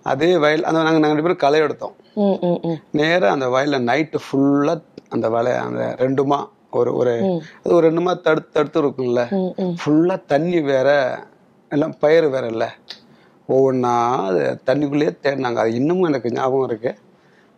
அதே 0.02 0.36
வயல் 0.36 0.62
அந்த 0.62 0.82
நாங்கள் 0.82 1.00
நாங்கள் 1.00 1.10
ரெண்டு 1.10 1.22
பேரும் 1.22 1.36
களை 1.36 1.60
எடுத்தோம். 1.60 1.94
ம் 2.14 2.38
ம் 2.42 2.58
ம். 2.62 2.78
நேரா 2.90 3.30
அந்த 3.30 3.48
வயல்ல 3.48 3.78
நைட்டு 3.82 4.18
ஃபுல்லா 4.24 4.74
அந்த 5.08 5.28
வலை 5.28 5.52
அந்த 5.56 5.96
ரெண்டுமா 5.98 6.38
ஒரு 6.70 6.94
ஒரு 6.94 7.40
அது 7.64 7.74
ஒரு 7.74 7.90
ரெண்டுமா 7.90 8.20
தடுத்து 8.20 8.52
தடுத்து 8.52 8.80
இருக்கும்ல. 8.80 9.22
ம் 9.30 9.52
ம். 9.58 9.74
ஃபுல்லா 9.80 10.22
தண்ணி 10.26 10.60
வேற 10.60 10.88
எல்லாம் 11.70 11.98
பயிர் 11.98 12.28
வேற 12.28 12.46
இல்ல. 12.46 12.64
ஒவ்வொன்றா 13.48 13.94
அது 14.26 14.60
தண்ணிக்குள்ளேயே 14.66 15.16
தேடினாங்க. 15.22 15.56
அது 15.56 15.74
இன்னமும் 15.74 16.08
எனக்கு 16.08 16.32
ஞாபகம் 16.32 16.68
இருக்கு. 16.68 16.92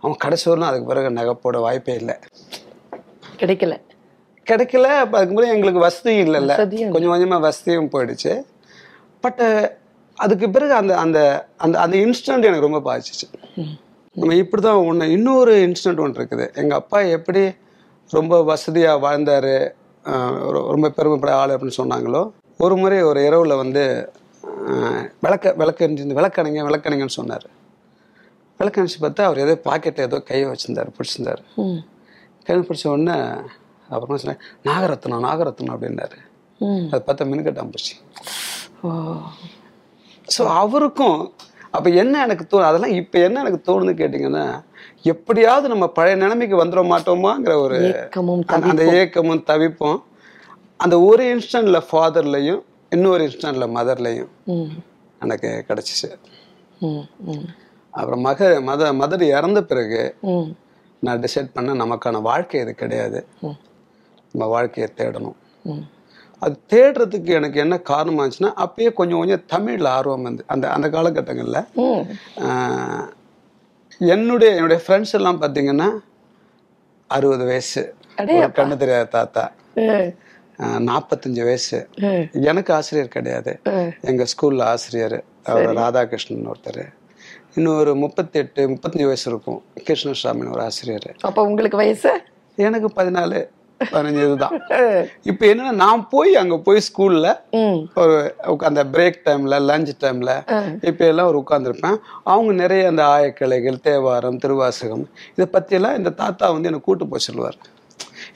அவன் 0.03 0.17
கடைசி 0.17 0.51
வரலாம் 0.51 0.71
அதுக்கு 0.71 0.89
பிறகு 0.89 1.11
நகை 1.11 1.35
போட 1.35 1.59
வாய்ப்பே 1.59 1.95
இல்லை. 1.95 2.17
கிடைக்கல. 3.39 3.75
கிடைக்கல 4.47 4.87
அதுக்கு 4.87 5.35
முன்னாடி 5.35 5.55
எங்களுக்கு 5.55 5.81
வசதியும் 5.81 6.27
இல்லைல்ல. 6.27 6.55
கொஞ்சம் 6.91 7.13
கொஞ்சமா 7.13 7.41
வசதியும் 7.41 7.91
போயிடுச்சு. 7.91 8.33
பட் 9.21 9.43
அதுக்கு 10.17 10.51
பிறகு 10.51 10.73
அந்த 10.73 10.99
அந்த 10.99 11.19
அந்த 11.57 11.81
அந்த 11.81 11.97
இன்ஸ்டன்ட் 11.97 12.49
எனக்கு 12.49 12.69
ரொம்ப 12.69 12.81
பாதிச்சிச்சு. 12.87 13.27
நம்ம 14.17 14.35
இப்படிதான் 14.35 14.87
ஒன்று 14.87 15.11
இன்னொரு 15.11 15.55
இன்சிடென்ட் 15.67 16.01
ஒன்று 16.01 16.21
இருக்குது. 16.21 16.55
எங்க 16.55 16.75
அப்பா 16.75 17.01
எப்படி 17.17 17.43
ரொம்ப 18.11 18.43
வசதியா 18.43 18.93
வாழ்ந்தாரு 19.03 19.55
ரொம்ப 20.71 20.91
பெருமைப்பட 20.91 21.33
ஆள் 21.35 21.51
அப்படின்னு 21.51 21.79
சொன்னாங்களோ 21.79 22.23
ஒரு 22.61 22.77
முறை 22.77 23.03
ஒரு 23.03 23.21
இரவுல 23.21 23.57
வந்து 23.57 23.83
ஆஹ் 24.67 25.05
விளக்க 25.21 25.55
விளக்கணிஞ்சு 25.59 26.19
விளக்கணைங்க 26.19 26.63
விளக்கணைங்கன்னு 26.69 27.19
சொன்னார். 27.19 27.47
விளக்கணிச்சு 28.61 28.99
பார்த்தா 29.01 29.21
அவர் 29.21 29.39
ஏதோ 29.39 29.61
பாக்கெட்டில் 29.65 30.01
ஏதோ 30.01 30.19
கையை 30.21 30.47
வச்சிருந்தாரு 30.47 30.91
பிடிச்சிருந்தாரு. 30.97 31.43
ம். 31.57 31.81
கை 32.45 32.57
பிடிச்ச 32.59 32.87
உடனே 32.87 33.17
அப்புறமா 33.89 34.17
சொன்னேன் 34.17 34.41
நாகரத்னம் 34.65 35.27
நாகரத்னம் 35.27 35.75
அப்படின்னாரு. 35.75 36.17
அதை 36.91 37.03
பார்த்தா 37.07 37.29
மினுக்கட்டாம்பூச்சி 37.31 37.95
ஓ. 38.83 38.91
ஸோ 40.29 40.47
அவருக்கும் 40.57 41.19
அப்போ 41.71 41.91
என்ன 41.95 42.23
எனக்கு 42.23 42.45
தோ 42.51 42.63
அதெல்லாம் 42.63 42.93
இப்போ 42.93 43.19
என்ன 43.19 43.41
எனக்கு 43.41 43.61
தோணுது 43.65 43.93
கேட்டிங்கன்னா 43.95 44.45
எப்படியாவது 45.05 45.69
நம்ம 45.69 45.89
பழைய 45.89 46.17
நிலைமைக்கு 46.17 46.65
வந்துட 46.65 46.83
மாட்டோமாங்கிற 46.91 47.55
ஒரு 47.57 47.79
அந்த- 48.71 48.87
ஏக்கமும் 48.95 49.45
தவிப்பும். 49.45 49.99
அந்த 50.81 51.01
ஒரு 51.01 51.25
இன்ஸ்டன்ட்ல 51.27 51.83
ஃபாதர்லையும் 51.91 52.63
இன்னொரு 52.93 53.25
இன்ஸ்டன்ட்ல 53.27 53.67
மதர்லையும் 53.75 54.31
எனக்கு 55.21 55.65
கிடச்சிச்சு. 55.69 56.09
அப்புறம் 57.95 58.21
மக 58.21 58.41
மத 58.61 58.93
மதர் 58.93 59.23
இறந்த 59.31 59.65
பிறகு 59.65 60.01
நான் 61.03 61.21
டிசைட் 61.21 61.53
பண்ண 61.53 61.75
நமக்கான 61.75 62.23
வாழ்க்கை 62.23 62.61
இது 62.61 62.75
கிடையாது. 62.75 63.21
நம்ம 64.35 64.47
வாழ்க்கையை 64.47 64.93
தேடணும். 64.97 65.37
அது 66.39 66.61
தேடுறதுக்கு 66.69 67.25
எனக்கு 67.25 67.61
என்ன 67.61 67.81
காரணமாச்சுன்னா 67.89 68.53
அப்பயே 68.57 68.93
கொஞ்சம் 68.93 69.19
கொஞ்சம் 69.19 69.45
தமிழ்ல 69.49 69.87
ஆர்வம் 69.87 70.23
வந்து 70.23 70.45
அந்த 70.47 70.71
அந்த 70.71 70.89
காலகட்டங்களில். 70.89 71.67
என்னுடைய 73.99 74.55
என்னுடைய 74.55 74.83
ஃப்ரெண்ட்ஸ் 74.87 75.13
எல்லாம் 75.13 75.43
பார்த்தீங்கன்னா 75.43 75.99
அறுபது 77.07 77.45
வயசு. 77.45 77.95
கண்ணு 78.17 78.77
தெரியாத 78.77 79.05
தாத்தா. 79.05 79.53
நாற்பத்தஞ்சு 80.59 81.45
வயசு. 81.45 81.89
எனக்கு 82.33 82.75
ஆசிரியர் 82.75 83.09
கிடையாது. 83.09 83.61
எங்க 84.01 84.25
ஸ்கூல்ல 84.25 84.63
ஆசிரியர் 84.63 85.25
அவர் 85.45 85.75
ராதாகிருஷ்ணன் 85.75 86.51
ஒருத்தர். 86.53 86.95
இன்னொரு 87.55 87.95
முப்பத்தெட்டு 87.95 88.69
முப்பத்தஞ்சு 88.69 89.05
வயசு 89.05 89.31
இருக்கும். 89.31 89.63
கிருஷ்ணசாமின்னு 89.85 90.53
ஒரு 90.53 90.63
ஆசிரியர். 90.63 91.15
அப்ப 91.21 91.43
உங்களுக்கு 91.43 91.77
வயசு? 91.77 92.21
எனக்கு 92.57 93.03
பதினாலு. 93.03 93.49
பதினஞ்சு 93.81 94.23
இதுதான் 94.27 94.55
இப்போ 95.31 95.45
என்னன்னா 95.51 95.73
நான் 95.83 96.03
போய் 96.13 96.31
அங்க 96.43 96.57
போய் 96.67 96.81
ஸ்கூல்ல 96.89 97.29
ஒரு 97.95 98.15
அந்த 98.71 98.83
பிரேக் 98.95 99.19
டைம்ல 99.27 99.59
லஞ்ச் 99.71 99.93
டைம்ல 100.05 100.33
இப்ப 100.91 101.05
எல்லாம் 101.13 101.29
ஒரு 101.31 101.39
உட்காந்துருப்பேன் 101.43 101.99
அவங்க 102.33 102.53
நிறைய 102.63 102.93
அந்த 102.93 103.05
ஆயக்கலைகள் 103.17 103.79
தேவாரம் 103.89 104.41
திருவாசகம் 104.45 105.05
இதை 105.37 105.47
பத்தி 105.57 105.75
எல்லாம் 105.79 105.99
இந்த 106.01 106.13
தாத்தா 106.23 106.49
வந்து 106.55 106.71
எனக்கு 106.71 106.89
கூட்டு 106.89 107.11
போய் 107.13 107.27
சொல்லுவார். 107.29 107.59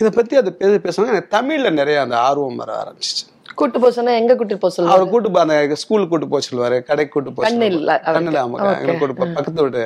இதை 0.01 0.11
பத்தி 0.19 0.35
அதை 0.41 0.53
பேச 0.61 0.73
பேசுவாங்க. 0.85 1.15
எனக்கு 1.15 1.35
தமிழ்ல 1.39 1.71
நிறைய 1.81 1.99
அந்த 2.05 2.17
ஆர்வம் 2.29 2.61
வர 2.63 2.73
ஆரம்பிச்சிச்சு. 2.83 3.25
கூட்டு 3.59 3.79
போக 3.81 3.93
சொன்னா 3.97 4.13
எங்க 4.21 4.35
கூட்டு 4.41 4.61
போக 4.63 4.73
சொல்லுவாங்க 4.75 4.99
அவர் 4.99 5.13
கூட்டு 5.15 5.41
அந்த 5.45 5.81
ஸ்கூலுக்கு 5.83 6.13
கூட்டு 6.13 6.31
போக 6.35 6.43
சொல்லுவாரு 6.51 6.79
கடைக்கு 6.91 7.15
கூட்டு 7.15 7.33
போக 7.33 7.45
சொல்லுவாரு. 7.49 8.05
கண்ணில் 8.17 8.43
ஆமா 8.45 8.59
கூட்டு 9.01 9.19
போ 9.21 9.27
பக்கத்து 9.39 9.65
வீட்டு 9.67 9.85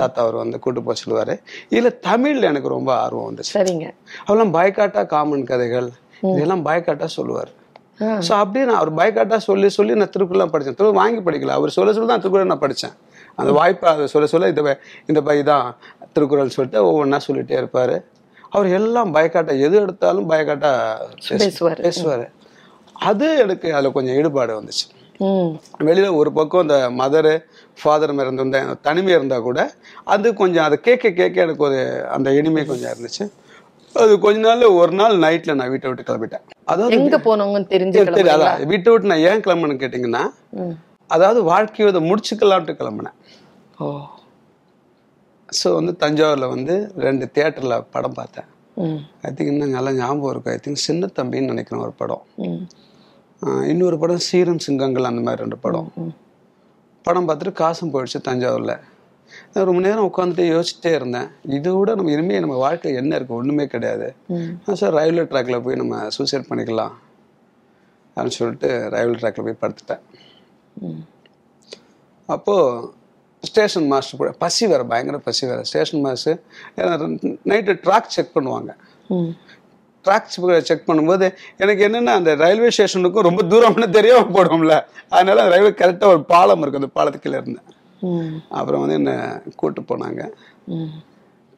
தாத்தா 0.00 0.18
அவர் 0.24 0.36
வந்து 0.42 0.58
கூட்டு 0.64 0.80
போக 0.86 0.96
சொல்லுவாரு. 1.02 1.34
இதுல 1.74 1.90
தமிழ்ல 2.08 2.50
எனக்கு 2.52 2.74
ரொம்ப 2.76 2.90
ஆர்வம் 3.02 3.28
வந்துச்சு. 3.28 3.54
சரிங்க. 3.58 3.88
அவெல்லாம் 4.26 4.54
பயக்காட்டா 4.58 5.02
காமன் 5.14 5.46
கதைகள் 5.50 5.88
இதெல்லாம் 6.32 6.64
பயக்காட்டா 6.68 7.08
சொல்லுவார். 7.18 7.52
ஸோ 8.26 8.32
அப்படியே 8.42 8.64
நான் 8.68 8.78
அவர் 8.80 8.92
பயக்காட்டா 9.00 9.36
சொல்லி 9.48 9.68
சொல்லி 9.78 9.98
நான் 10.00 10.12
திருக்குறள் 10.14 10.52
படித்தேன் 10.54 10.76
திருக்குறள் 10.78 11.00
வாங்கி 11.02 11.20
படிக்கல 11.26 11.56
அவர் 11.58 11.76
சொல்ல 11.76 11.92
சொல்ல 11.96 12.08
தான் 12.12 12.22
திருக்குறள் 12.22 12.52
நான் 12.52 12.64
படித்தேன் 12.64 12.94
அந்த 13.40 13.50
வாய்ப்பை 13.58 13.88
அதை 13.92 14.06
சொல்ல 14.14 14.26
சொல்ல 14.32 14.48
இந்த 14.52 14.62
இந்த 15.10 15.20
பை 15.28 15.36
தான் 15.52 15.66
திருக்குறள் 16.14 16.54
சொல்லிட்டு 16.56 16.80
ஒவ்வொன்றா 16.88 17.20
சொல்லிட்டே 17.26 17.56
இருப்பார். 17.60 17.94
அவர் 18.54 18.68
எல்லாம் 18.78 19.12
பயக்காட்டா 19.14 19.54
எது 19.66 19.76
எடுத்தாலும் 19.84 20.28
பயக்காட்டா 20.32 20.72
பேசுவாரு. 21.28 21.80
பேசுவார். 21.86 22.26
அது 23.08 23.28
எனக்கு 23.44 23.68
அதில் 23.76 23.94
கொஞ்சம் 23.96 24.16
ஈடுபாடு 24.18 24.52
வந்துச்சு. 24.58 24.84
வெளியில 25.88 26.08
ஒரு 26.14 26.32
பக்கம் 26.32 26.64
இந்த 26.66 26.76
மதரு 27.00 27.34
ஃபாதர் 27.78 28.12
இருந்த 28.24 28.60
தனிமை 28.88 29.12
இருந்தா 29.12 29.38
கூட 29.38 29.60
அது 30.04 30.34
கொஞ்சம் 30.34 30.64
அதை 30.64 30.76
கேட்க 30.80 31.12
கேட்க 31.20 31.46
எனக்கு 31.46 31.66
ஒரு 31.68 31.78
அந்த 32.16 32.30
இனிமை 32.38 32.64
கொஞ்சம் 32.66 32.92
இருந்துச்சு. 32.94 33.24
அது 33.94 34.12
கொஞ்ச 34.18 34.38
நாள்ல 34.46 34.68
ஒரு 34.80 34.92
நாள் 34.92 35.20
நைட்ல 35.24 35.54
நான் 35.58 35.70
வீட்டை 35.70 35.88
விட்டு 35.90 36.06
கிளம்பிட்டேன். 36.08 36.44
அதாவது 36.64 36.96
எங்க 36.98 37.18
போனவங்கன்னு 37.18 37.72
தெரிஞ்சு 37.74 37.98
அதான். 38.34 38.66
வீட்டை 38.72 38.88
விட்டு 38.92 39.10
நான் 39.12 39.26
ஏன் 39.30 39.44
கிளம்புனேன்னு 39.46 39.82
கேட்டிங்கன்னா. 39.84 40.22
அதாவது 41.10 41.42
வாழ்க்கையை 41.42 41.90
இதை 41.92 42.02
முடிச்சுக்கலான்ட்டு 42.10 42.78
கிளம்புனேன். 42.80 43.16
ஓ. 43.80 43.86
ஸோ 45.48 45.74
வந்து 45.74 45.92
தஞ்சாவூர்ல 46.04 46.48
வந்து 46.48 46.74
ரெண்டு 46.96 47.30
தியேட்டர்ல 47.34 47.84
படம் 47.90 48.12
பார்த்தேன். 48.12 48.48
ஐ 49.26 49.30
திங்க் 49.30 49.50
இன்னும் 49.52 49.70
நல்லா 49.70 49.92
ஞாபகம் 49.92 50.30
இருக்கும் 50.30 50.54
ஐ 50.54 50.60
திங்க் 50.64 50.86
சின்ன 50.88 51.10
தம்பின்னு 51.18 51.52
நினைக்கிறேன் 51.52 51.82
ஒரு 51.82 51.92
படம். 52.02 52.24
இன்னொரு 53.70 53.96
படம் 54.02 54.24
சீரும் 54.26 54.64
சிங்கங்கள் 54.64 55.08
அந்த 55.10 55.22
மாதிரி 55.26 55.42
ரெண்டு 55.44 55.58
படம். 55.64 55.88
படம் 57.06 57.26
பார்த்துட்டு 57.28 57.52
காசும் 57.62 57.92
போயிடுச்சு 57.94 58.18
தஞ்சாவூரில். 58.28 58.76
நான் 59.52 59.66
ரொம்ப 59.68 59.80
நேரம் 59.86 60.08
உட்காந்துட்டு 60.10 60.44
யோசிச்சுட்டே 60.54 60.92
இருந்தேன். 60.98 61.28
இதை 61.56 61.70
விட 61.76 61.94
நம்ம 61.98 62.12
இனிமேல் 62.14 62.42
நம்ம 62.44 62.56
வாழ்க்கை 62.64 62.92
என்ன 63.00 63.12
இருக்குது 63.18 63.38
ஒன்றுமே 63.40 63.64
கிடையாது. 63.74 64.08
சார் 64.80 64.96
ரயில்வே 64.98 65.24
ட்ராக்ல 65.32 65.58
போய் 65.66 65.80
நம்ம 65.82 66.02
சூசைட் 66.16 66.48
பண்ணிக்கலாம் 66.50 66.94
அப்படின்னு 68.16 68.38
சொல்லிட்டு 68.40 68.70
ரயில்வே 68.94 69.18
ட்ராக்ல 69.22 69.44
போய் 69.46 69.62
படுத்துட்டேன். 69.62 70.02
அப்போது 72.36 72.92
ஸ்டேஷன் 73.48 73.88
மாஸ்டர் 73.92 74.20
கூட 74.20 74.30
பசி 74.42 74.66
வேறு 74.72 74.84
பயங்கர 74.92 75.16
பசி 75.28 75.42
வேறு. 75.48 75.64
Station 75.70 76.04
master 76.04 76.38
night 77.52 77.74
track 77.86 78.14
check 78.14 78.36
பண்ணுவாங்க. 78.36 78.70
ம் 80.04 80.08
ட்ராக் 80.08 80.66
செக் 80.68 80.88
பண்ணும்போது 80.88 81.26
எனக்கு 81.62 81.82
என்னென்னா 81.86 82.12
அந்த 82.20 82.30
ரயில்வே 82.42 82.70
ஸ்டேஷனுக்கும் 82.76 83.26
ரொம்ப 83.28 83.42
தூரம்னு 83.52 83.88
தெரியாம 83.96 84.26
போடுவோம்ல 84.36 84.76
அதனால 85.14 85.42
அந்த 85.42 85.52
ரயில்வே 85.54 85.72
கரெக்டாக 85.80 86.14
ஒரு 86.14 86.22
பாலம் 86.32 86.62
இருக்கும் 86.62 86.82
அந்த 86.82 86.92
பாலத்துக்கு 86.98 87.26
கீழே 87.26 87.40
இருந்தேன் 87.42 87.70
அப்புறம் 88.58 88.82
வந்து 88.82 88.96
என்னை 89.00 89.14
கூட்டு 89.60 89.80
போனாங்க. 89.90 90.22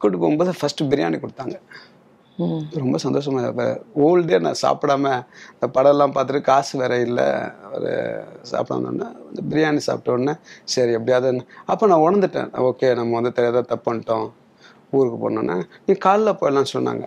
கூட்டு 0.01 0.17
போகும்போது 0.21 0.51
ஃபர்ஸ்ட் 0.59 0.83
பிரியாணி 0.91 1.17
கொடுத்தாங்க. 1.23 1.55
ரொம்ப 2.81 2.97
சந்தோஷமா 3.03 3.41
ஹோல் 3.99 4.25
டே 4.29 4.37
நான் 4.45 4.59
சாப்பிடாம 4.63 5.05
இந்த 5.53 5.67
படம்லாம் 5.77 6.15
பார்த்துட்டு 6.17 6.41
காசு 6.49 6.73
வேற 6.81 6.93
இல்லை. 7.07 7.27
ஒரு 7.75 7.91
சாப்பிடாம 8.51 8.91
இந்த 9.31 9.41
பிரியாணி 9.51 9.81
சாப்பிட்ட 9.87 10.15
உடனே 10.17 10.35
சரி 10.73 10.91
எப்படியாவது 10.97 11.45
அப்போ 11.73 11.87
நான் 11.91 12.05
உணர்ந்துட்டேன். 12.07 12.51
ஓகே 12.69 12.89
நம்ம 12.99 13.15
வந்து 13.19 13.35
தெரியாத 13.39 13.65
தப்பு 13.71 13.85
பண்ணிட்டோம். 13.87 14.27
ஊருக்கு 14.97 15.17
போனோன்னா 15.23 15.55
நீ 15.85 15.93
காலைல 16.05 16.33
போயிடலாம் 16.41 16.73
சொன்னாங்க. 16.75 17.05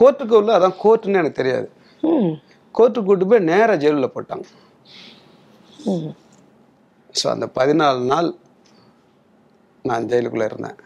கோர்ட்டுக்கு 0.00 0.34
உள்ள 0.40 0.50
அதான் 0.58 0.78
கோர்ட்டுன்னு 0.82 1.20
எனக்கு 1.22 1.40
தெரியாது. 1.40 1.68
கோர்ட்டுக்கு 2.76 3.08
கூட்டு 3.08 3.26
போய் 3.30 3.48
நேராக 3.50 3.76
ஜெயிலில் 3.82 4.14
போட்டாங்க. 4.14 4.46
ஸோ 7.20 7.26
அந்த 7.34 7.46
பதினாலு 7.58 8.00
நாள் 8.12 8.28
நான் 9.88 10.08
ஜெயிலுக்குள்ளே 10.10 10.48
இருந்தேன். 10.50 10.78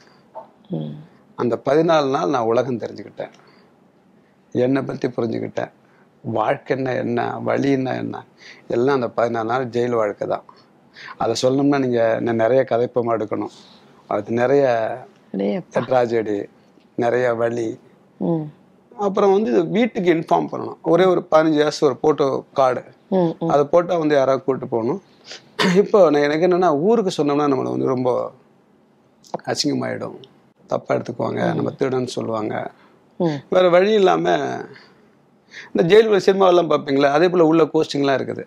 அந்த 1.42 1.54
பதினாலு 1.68 2.08
நாள் 2.16 2.34
நான் 2.34 2.48
உலகம் 2.52 2.82
தெரிஞ்சுக்கிட்டேன். 2.84 3.34
என்னை 4.64 4.80
பற்றி 4.88 5.08
புரிஞ்சுக்கிட்டேன். 5.16 5.72
வாழ்க்கைன்னா 6.36 6.92
என்ன 7.04 7.26
வழின்னா 7.48 7.92
என்ன 8.02 8.22
எல்லாம் 8.74 8.98
அந்த 8.98 9.08
பதினாலு 9.18 9.50
நாள் 9.52 9.72
ஜெயில் 9.74 9.98
வாழ்க்கை 10.00 10.26
தான். 10.34 10.46
அதை 11.22 11.34
சொல்லணும்னா 11.42 11.78
நீங்கள் 11.84 12.38
நிறைய 12.42 12.60
கதைப்பமாக 12.70 13.16
எடுக்கணும். 13.18 13.54
அது 14.14 14.38
நிறைய 14.42 14.64
ட்ராஜடி 15.88 16.38
நிறைய 17.04 17.26
வழி. 17.42 17.68
அப்புறம் 19.06 19.32
வந்து 19.36 19.50
வீட்டுக்கு 19.76 20.08
இன்ஃபார்ம் 20.16 20.48
பண்ணணும். 20.50 20.78
ஒரே 20.92 21.04
ஒரு 21.12 21.20
பதினஞ்சு 21.32 21.58
இயர்ஸ் 21.60 21.80
ஒரு 21.88 21.96
ஃபோட்டோ 22.00 22.26
கார்டு 22.58 22.82
அதை 23.52 23.62
போட்டால் 23.72 24.02
வந்து 24.02 24.14
யாராவது 24.18 24.42
கூப்பிட்டு 24.42 24.72
போகணும். 24.74 25.00
இப்போ 25.82 25.98
நான் 26.12 26.26
எனக்கு 26.26 26.46
என்னென்னா 26.48 26.70
ஊருக்கு 26.88 27.12
சொன்னோம்னா 27.18 27.46
நம்மளை 27.52 27.70
வந்து 27.74 27.92
ரொம்ப 27.94 28.10
அசிங்கமாயிடும். 29.52 30.18
தப்பாக 30.72 30.96
எடுத்துக்குவாங்க 30.96 31.40
நம்ம 31.58 31.72
திருடன்னு 31.78 32.16
சொல்லுவாங்க. 32.18 32.54
வேற 33.54 33.64
வழி 33.76 33.92
இல்லாம 34.00 34.34
இந்த 35.70 35.82
ஜெயிலுக்குள்ள 35.90 36.22
சினிமாவெல்லாம் 36.26 36.70
பார்ப்பீங்களா? 36.72 37.10
அதே 37.16 37.26
போல 37.32 37.46
உள்ள 37.50 37.62
கோஸ்டிங்லாம் 37.74 38.18
இருக்குது. 38.18 38.44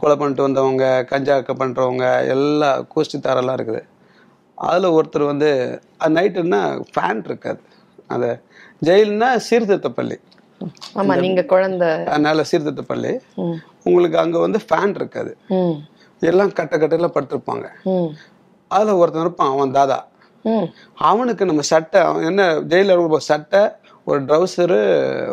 கொலை 0.00 0.14
பண்ணிட்டு 0.20 0.46
வந்தவங்க 0.46 0.84
கஞ்சா 1.10 1.34
பண்றவங்க 1.60 2.06
எல்லா 2.34 2.70
கோஷ்டி 2.94 3.18
தாரெல்லாம் 3.26 3.58
இருக்குது. 3.58 3.82
அதுல 4.68 4.90
ஒருத்தர் 4.96 5.30
வந்து 5.32 5.50
நைட்டுன்னா 6.16 6.60
ஃபேன் 6.94 7.22
இருக்காது. 7.30 7.62
அந்த 8.14 8.26
ஜெயில்னா 8.86 9.28
சீர்திருத்த 9.48 9.88
பள்ளி 9.98 10.16
ஆமா 11.00 11.14
நீங்க 11.24 11.42
குழந்தை. 11.52 11.90
அதனால 12.12 12.42
சீர்திருத்த 12.50 12.82
பள்ளி 12.90 13.12
உங்களுக்கு 13.88 14.16
அங்க 14.22 14.36
வந்து 14.44 14.58
ஃபேன் 14.66 14.96
இருக்காது. 15.00 15.32
எல்லாம் 16.30 16.52
கட்ட 16.58 16.74
கட்டையில 16.82 17.08
படுத்திருப்பாங்க. 17.14 17.66
அதுல 18.70 18.96
ஒருத்தன் 19.00 19.24
இருப்பான் 19.26 19.52
அவன் 19.54 19.76
தாதா. 19.78 19.98
அவனுக்கு 21.10 21.44
நம்ம 21.50 21.62
சட்டை 21.72 22.00
அவன் 22.08 22.26
என்ன 22.30 22.42
ஜெயிலில் 22.72 23.02
ஒரு 23.04 23.20
சட்டை 23.30 23.62
ஒரு 24.10 24.20
ட்ரௌசரு 24.28 24.78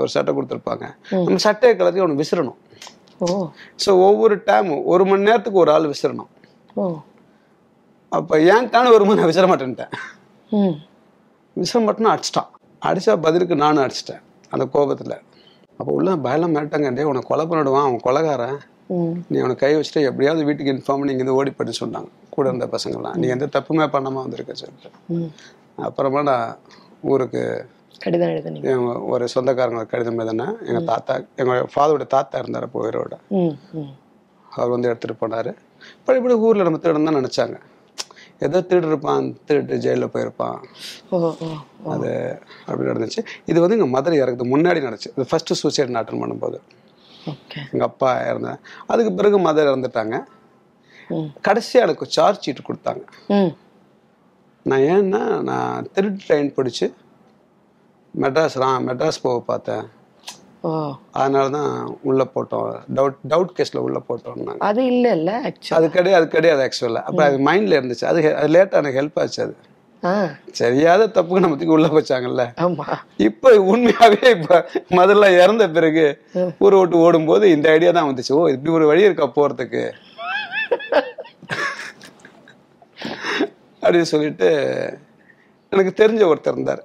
ஒரு 0.01 0.09
சட்டை 0.15 0.31
கொடுத்துருப்பாங்க. 0.37 0.85
நம்ம 1.25 1.41
சட்டையை 1.47 1.73
கலத்தி 1.77 2.03
அவனை 2.03 2.17
விசிறணும். 2.21 2.59
ஸோ 3.83 3.89
ஒவ்வொரு 4.07 4.35
டைமும் 4.49 4.83
ஒரு 4.93 5.05
மணி 5.09 5.27
நேரத்துக்கு 5.29 5.63
ஒரு 5.63 5.71
ஆள் 5.75 5.91
விசிறணும். 5.93 6.29
அப்போ 8.17 8.35
ஏன் 8.53 8.71
தானே 8.75 8.91
வரும்போது 8.95 9.19
நான் 9.19 9.31
விசிற 9.31 9.47
மாட்டேன்ட்டேன். 9.51 9.93
விசிற 11.57 11.79
மாட்டேன்னு 11.85 12.13
அடிச்சிட்டான். 12.13 12.49
அடிச்சா 12.87 13.13
பதிலுக்கு 13.25 13.55
நானும் 13.63 13.83
அடிச்சிட்டேன் 13.85 14.21
அந்த 14.53 14.63
கோபத்தில். 14.73 15.15
அப்போ 15.79 15.91
உள்ள 15.97 16.11
பயலாம் 16.25 16.53
மிரட்டாங்க 16.55 16.89
டே 16.97 17.03
உனக்கு 17.11 17.31
கொலை 17.31 17.43
பண்ணிடுவான் 17.49 17.87
அவன் 17.87 18.05
கொலைகாரன். 18.07 18.59
நீ 19.31 19.37
அவனை 19.41 19.55
கை 19.63 19.71
வச்சுட்டு 19.77 20.01
எப்படியாவது 20.09 20.45
வீட்டுக்கு 20.47 20.73
இன்ஃபார்ம் 20.75 21.01
பண்ணி 21.01 21.13
இங்கேருந்து 21.13 21.37
ஓடி 21.39 21.51
போயிட்டு 21.57 21.79
சொன்னாங்க 21.81 22.09
கூட 22.35 22.45
இருந்த 22.49 22.67
பசங்களாம் 22.75 23.17
நீ 23.21 23.27
எந்த 23.35 23.47
தப்புமே 23.55 23.87
பண்ணாமல் 23.95 24.23
வந்திருக்க 24.25 24.55
சொல்லிட்டு. 24.61 24.89
அப்புறமா 25.87 26.21
நான் 26.29 26.55
ஊருக்கு 27.11 27.43
கடிதம் 28.03 28.89
ஒரு 29.13 29.23
சொந்தக்காரங்களுக்கு 29.33 29.93
கடிதம் 29.93 30.19
எழுதினேன். 30.23 30.53
எங்கள் 30.67 30.87
தாத்தா 30.91 31.15
எங்கள் 31.41 31.71
ஃபாதரோட 31.73 32.05
தாத்தா 32.15 32.41
இருந்தார் 32.41 32.67
அப்போ 32.67 32.81
உயிரோட 32.83 33.15
அவர் 34.57 34.73
வந்து 34.75 34.89
எடுத்துகிட்டு 34.91 35.21
போனார். 35.23 35.51
இப்போ 35.97 36.15
இப்படி 36.19 36.35
ஊரில் 36.45 36.67
நம்ம 36.67 36.79
திருடன் 36.83 37.09
தான் 37.09 37.19
நினச்சாங்க. 37.21 37.57
ஏதோ 38.45 38.57
திருடு 38.69 38.89
இருப்பான் 38.91 39.25
திருட்டு 39.47 39.77
ஜெயிலில் 39.85 40.11
போயிருப்பான். 40.15 40.59
அது 41.93 42.09
அப்படி 42.67 42.89
நடந்துச்சு. 42.89 43.21
இது 43.51 43.57
வந்து 43.63 43.77
எங்கள் 43.77 43.93
மதுரை 43.95 44.17
இறக்குது 44.23 44.51
முன்னாடி 44.53 44.81
நடந்துச்சு. 44.85 45.11
இது 45.15 45.25
ஃபஸ்ட்டு 45.31 45.59
சூசைட் 45.61 45.97
அட்டன் 46.01 46.21
பண்ணும்போது 46.23 46.59
எங்கள் 47.71 47.87
அப்பா 47.89 48.11
இறந்தேன் 48.29 48.61
அதுக்கு 48.91 49.11
பிறகு 49.19 49.39
மதர் 49.47 49.71
இறந்துட்டாங்க. 49.71 50.17
கடைசியாக 51.47 51.85
எனக்கு 51.87 52.05
சார்ஜ் 52.15 52.43
ஷீட் 52.45 52.67
கொடுத்தாங்க. 52.69 53.03
நான் 54.69 54.85
ஏன்னா 54.95 55.21
நான் 55.49 55.87
திருட்டு 55.95 56.25
ட்ரெயின் 56.27 56.49
பிடிச்சி 56.57 56.87
மெட்ராஸ் 58.23 58.57
நான் 58.63 58.85
மெட்ராஸ் 58.89 59.23
போக 59.25 59.39
பார்த்தேன். 59.51 59.85
அதனால 61.19 61.45
தான் 61.55 61.69
உள்ளே 62.09 62.25
போட்டோம். 62.33 62.65
டவுட் 62.97 63.17
டவுட் 63.31 63.53
கேஸில் 63.57 63.83
உள்ளே 63.85 63.99
போட்டோம்னாங்க 64.07 64.61
அது 64.69 64.81
இல்ல 64.93 65.05
இல்ல 65.19 65.31
அது 65.77 65.85
கிடையாது 65.95 66.17
அது 66.19 66.27
கிடையாது 66.35 66.61
ஆக்சுவலாக 66.65 67.03
அப்போ 67.09 67.21
அது 67.27 67.37
மைண்டில் 67.47 67.77
இருந்துச்சு. 67.77 68.05
அது 68.11 68.19
அது 68.41 68.49
லேட்டாக 68.55 68.81
எனக்கு 68.83 68.99
ஹெல்ப் 69.01 69.19
ஆச்சு 69.23 69.41
அது. 69.45 69.55
சரியாத 70.59 71.07
தப்புக்கு 71.15 71.43
நம்ம 71.43 71.55
தூக்கி 71.59 71.73
உள்ளே 71.77 71.89
வச்சாங்கல்ல 71.95 72.43
இப்போ 73.27 73.49
உண்மையாகவே 73.71 74.29
இப்போ 74.37 74.57
முதல்ல 74.99 75.31
இறந்த 75.41 75.63
பிறகு 75.77 76.05
ஊரை 76.65 76.77
விட்டு 76.79 77.03
ஓடும்போது 77.05 77.45
இந்த 77.55 77.67
ஐடியா 77.75 77.91
தான் 77.97 78.09
வந்துச்சு. 78.09 78.33
ஓ 78.39 78.43
இப்படி 78.55 78.71
ஒரு 78.77 78.87
வழி 78.91 79.07
இருக்கா 79.09 79.27
போகிறதுக்கு 79.39 79.83
அப்படின்னு 83.83 84.09
சொல்லிட்டு 84.13 84.47
எனக்கு 85.71 85.91
தெரிஞ்ச 86.01 86.23
ஒருத்தர் 86.31 86.55
இருந்தார். 86.55 86.81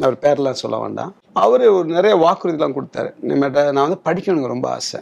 அவர் 0.00 0.16
பேர்லாம் 0.24 0.60
சொல்ல 0.62 0.76
வேண்டாம். 0.78 1.14
அவர் 1.32 1.64
ஒரு 1.68 1.88
நிறைய 1.96 2.14
வாக்குறுதிலாம் 2.24 2.76
கொடுத்தாரு. 2.76 3.10
இனிமேட்ட 3.22 3.62
நான் 3.72 3.86
வந்து 3.88 4.00
படிக்கணுங்க 4.08 4.46
ரொம்ப 4.46 4.68
ஆசை. 4.70 5.00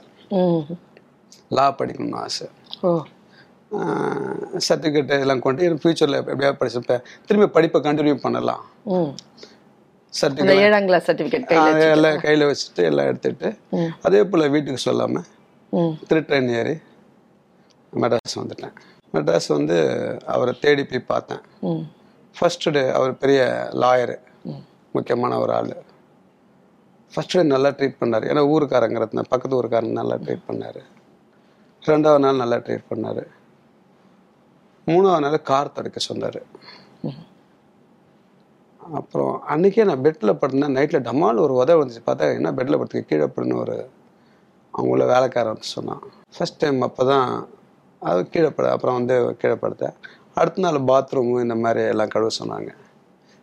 லா 1.59 1.65
படிக்கணும்னு 1.79 2.21
ஆசை. 2.25 2.47
சர்டிஃபிகேட் 4.69 5.11
எல்லாம் 5.25 5.43
கொண்டு 5.47 5.69
ஃபியூச்சரில் 5.83 6.21
எப்படியாவது 6.21 6.61
படிச்சுப்பேன். 6.61 7.03
திரும்பி 7.27 7.49
படிப்பை 7.57 7.81
கண்டினியூ 7.81 8.15
பண்ணலாம். 8.15 8.63
சர்டிஃபிகேட் 10.13 10.63
ஏழாம் 10.67 10.87
கிளாஸ் 10.87 11.07
சர்டிஃபிகேட் 11.11 11.53
எல்லாம் 11.97 12.19
கையில் 12.25 12.47
வச்சுட்டு 12.51 12.85
எல்லாம் 12.91 13.09
எடுத்துட்டு 13.11 13.49
அதே 14.03 14.25
போல் 14.31 14.53
வீட்டுக்கு 14.55 14.87
சொல்லாமல் 14.87 15.27
ம். 15.73 15.93
திரு 16.09 16.21
ட்ரெயின் 16.21 16.51
ஏறி 16.61 16.75
மெட்ராஸ் 17.93 18.39
வந்துட்டேன். 18.41 18.75
மெட்ராஸ் 19.15 19.49
வந்து 19.49 19.77
அவரை 20.27 20.53
தேடி 20.65 20.85
போய் 20.85 21.09
பார்த்தேன். 21.13 21.43
ஃபர்ஸ்ட் 22.37 22.67
டே 22.71 22.83
அவர் 22.89 23.13
பெரிய 23.19 23.41
லாயரு 23.83 24.17
முக்கியமான 24.95 25.39
ஒரு 25.45 25.53
ஆள். 25.59 25.75
ஃபஸ்ட்டு 27.13 27.45
நல்லா 27.53 27.71
ட்ரீட் 27.79 28.01
பண்ணார். 28.01 28.25
ஏன்னா 28.31 28.43
ஊருக்காரங்கிறது 28.55 29.31
பக்கத்து 29.33 29.59
ஊருக்காரங்க 29.61 29.97
நல்லா 30.01 30.17
ட்ரீட் 30.25 30.49
பண்ணார். 30.49 30.81
ரெண்டாவது 31.91 32.23
நாள் 32.25 32.43
நல்லா 32.43 32.59
ட்ரீட் 32.67 32.91
பண்ணார். 32.91 33.23
மூணாவது 34.91 35.25
நாள் 35.25 35.47
கார் 35.51 35.77
தடுக்க 35.77 35.99
சொன்னார். 36.11 36.41
அப்புறம் 38.99 39.35
அன்னைக்கே 39.53 39.85
நான் 39.89 40.05
பெட்டில் 40.05 40.39
படுத்தேன் 40.41 40.77
நைட்டில் 40.77 41.05
டமால் 41.09 41.43
ஒரு 41.45 41.55
உதவி 41.63 41.81
வந்துச்சு. 41.81 42.03
பார்த்தா 42.07 42.29
என்ன 42.39 42.53
பெட்டில் 42.59 42.79
படுத்துக்க 42.79 43.11
கீழே 43.11 43.27
படுன்னு 43.35 43.61
ஒரு 43.65 43.77
அவங்கள 44.75 45.05
வேலைக்காரன் 45.13 45.71
சொன்னான். 45.77 46.05
ஃபர்ஸ்ட் 46.35 46.61
டைம் 46.63 46.81
அப்போ 46.87 47.05
தான் 47.13 47.29
அது 48.11 48.21
கீழே 48.35 48.51
பட 48.57 48.67
அப்புறம் 48.75 48.97
வந்து 48.99 49.17
கீழே 49.41 49.57
படுத்தேன். 49.65 49.97
அடுத்த 50.41 50.63
நாள் 50.65 50.79
பாத்ரூமு 50.91 51.35
இந்த 51.47 51.57
மாதிரி 51.65 51.83
எல்லாம் 51.93 52.13
கழுவ 52.15 52.33
சொன்னாங்க. 52.41 52.71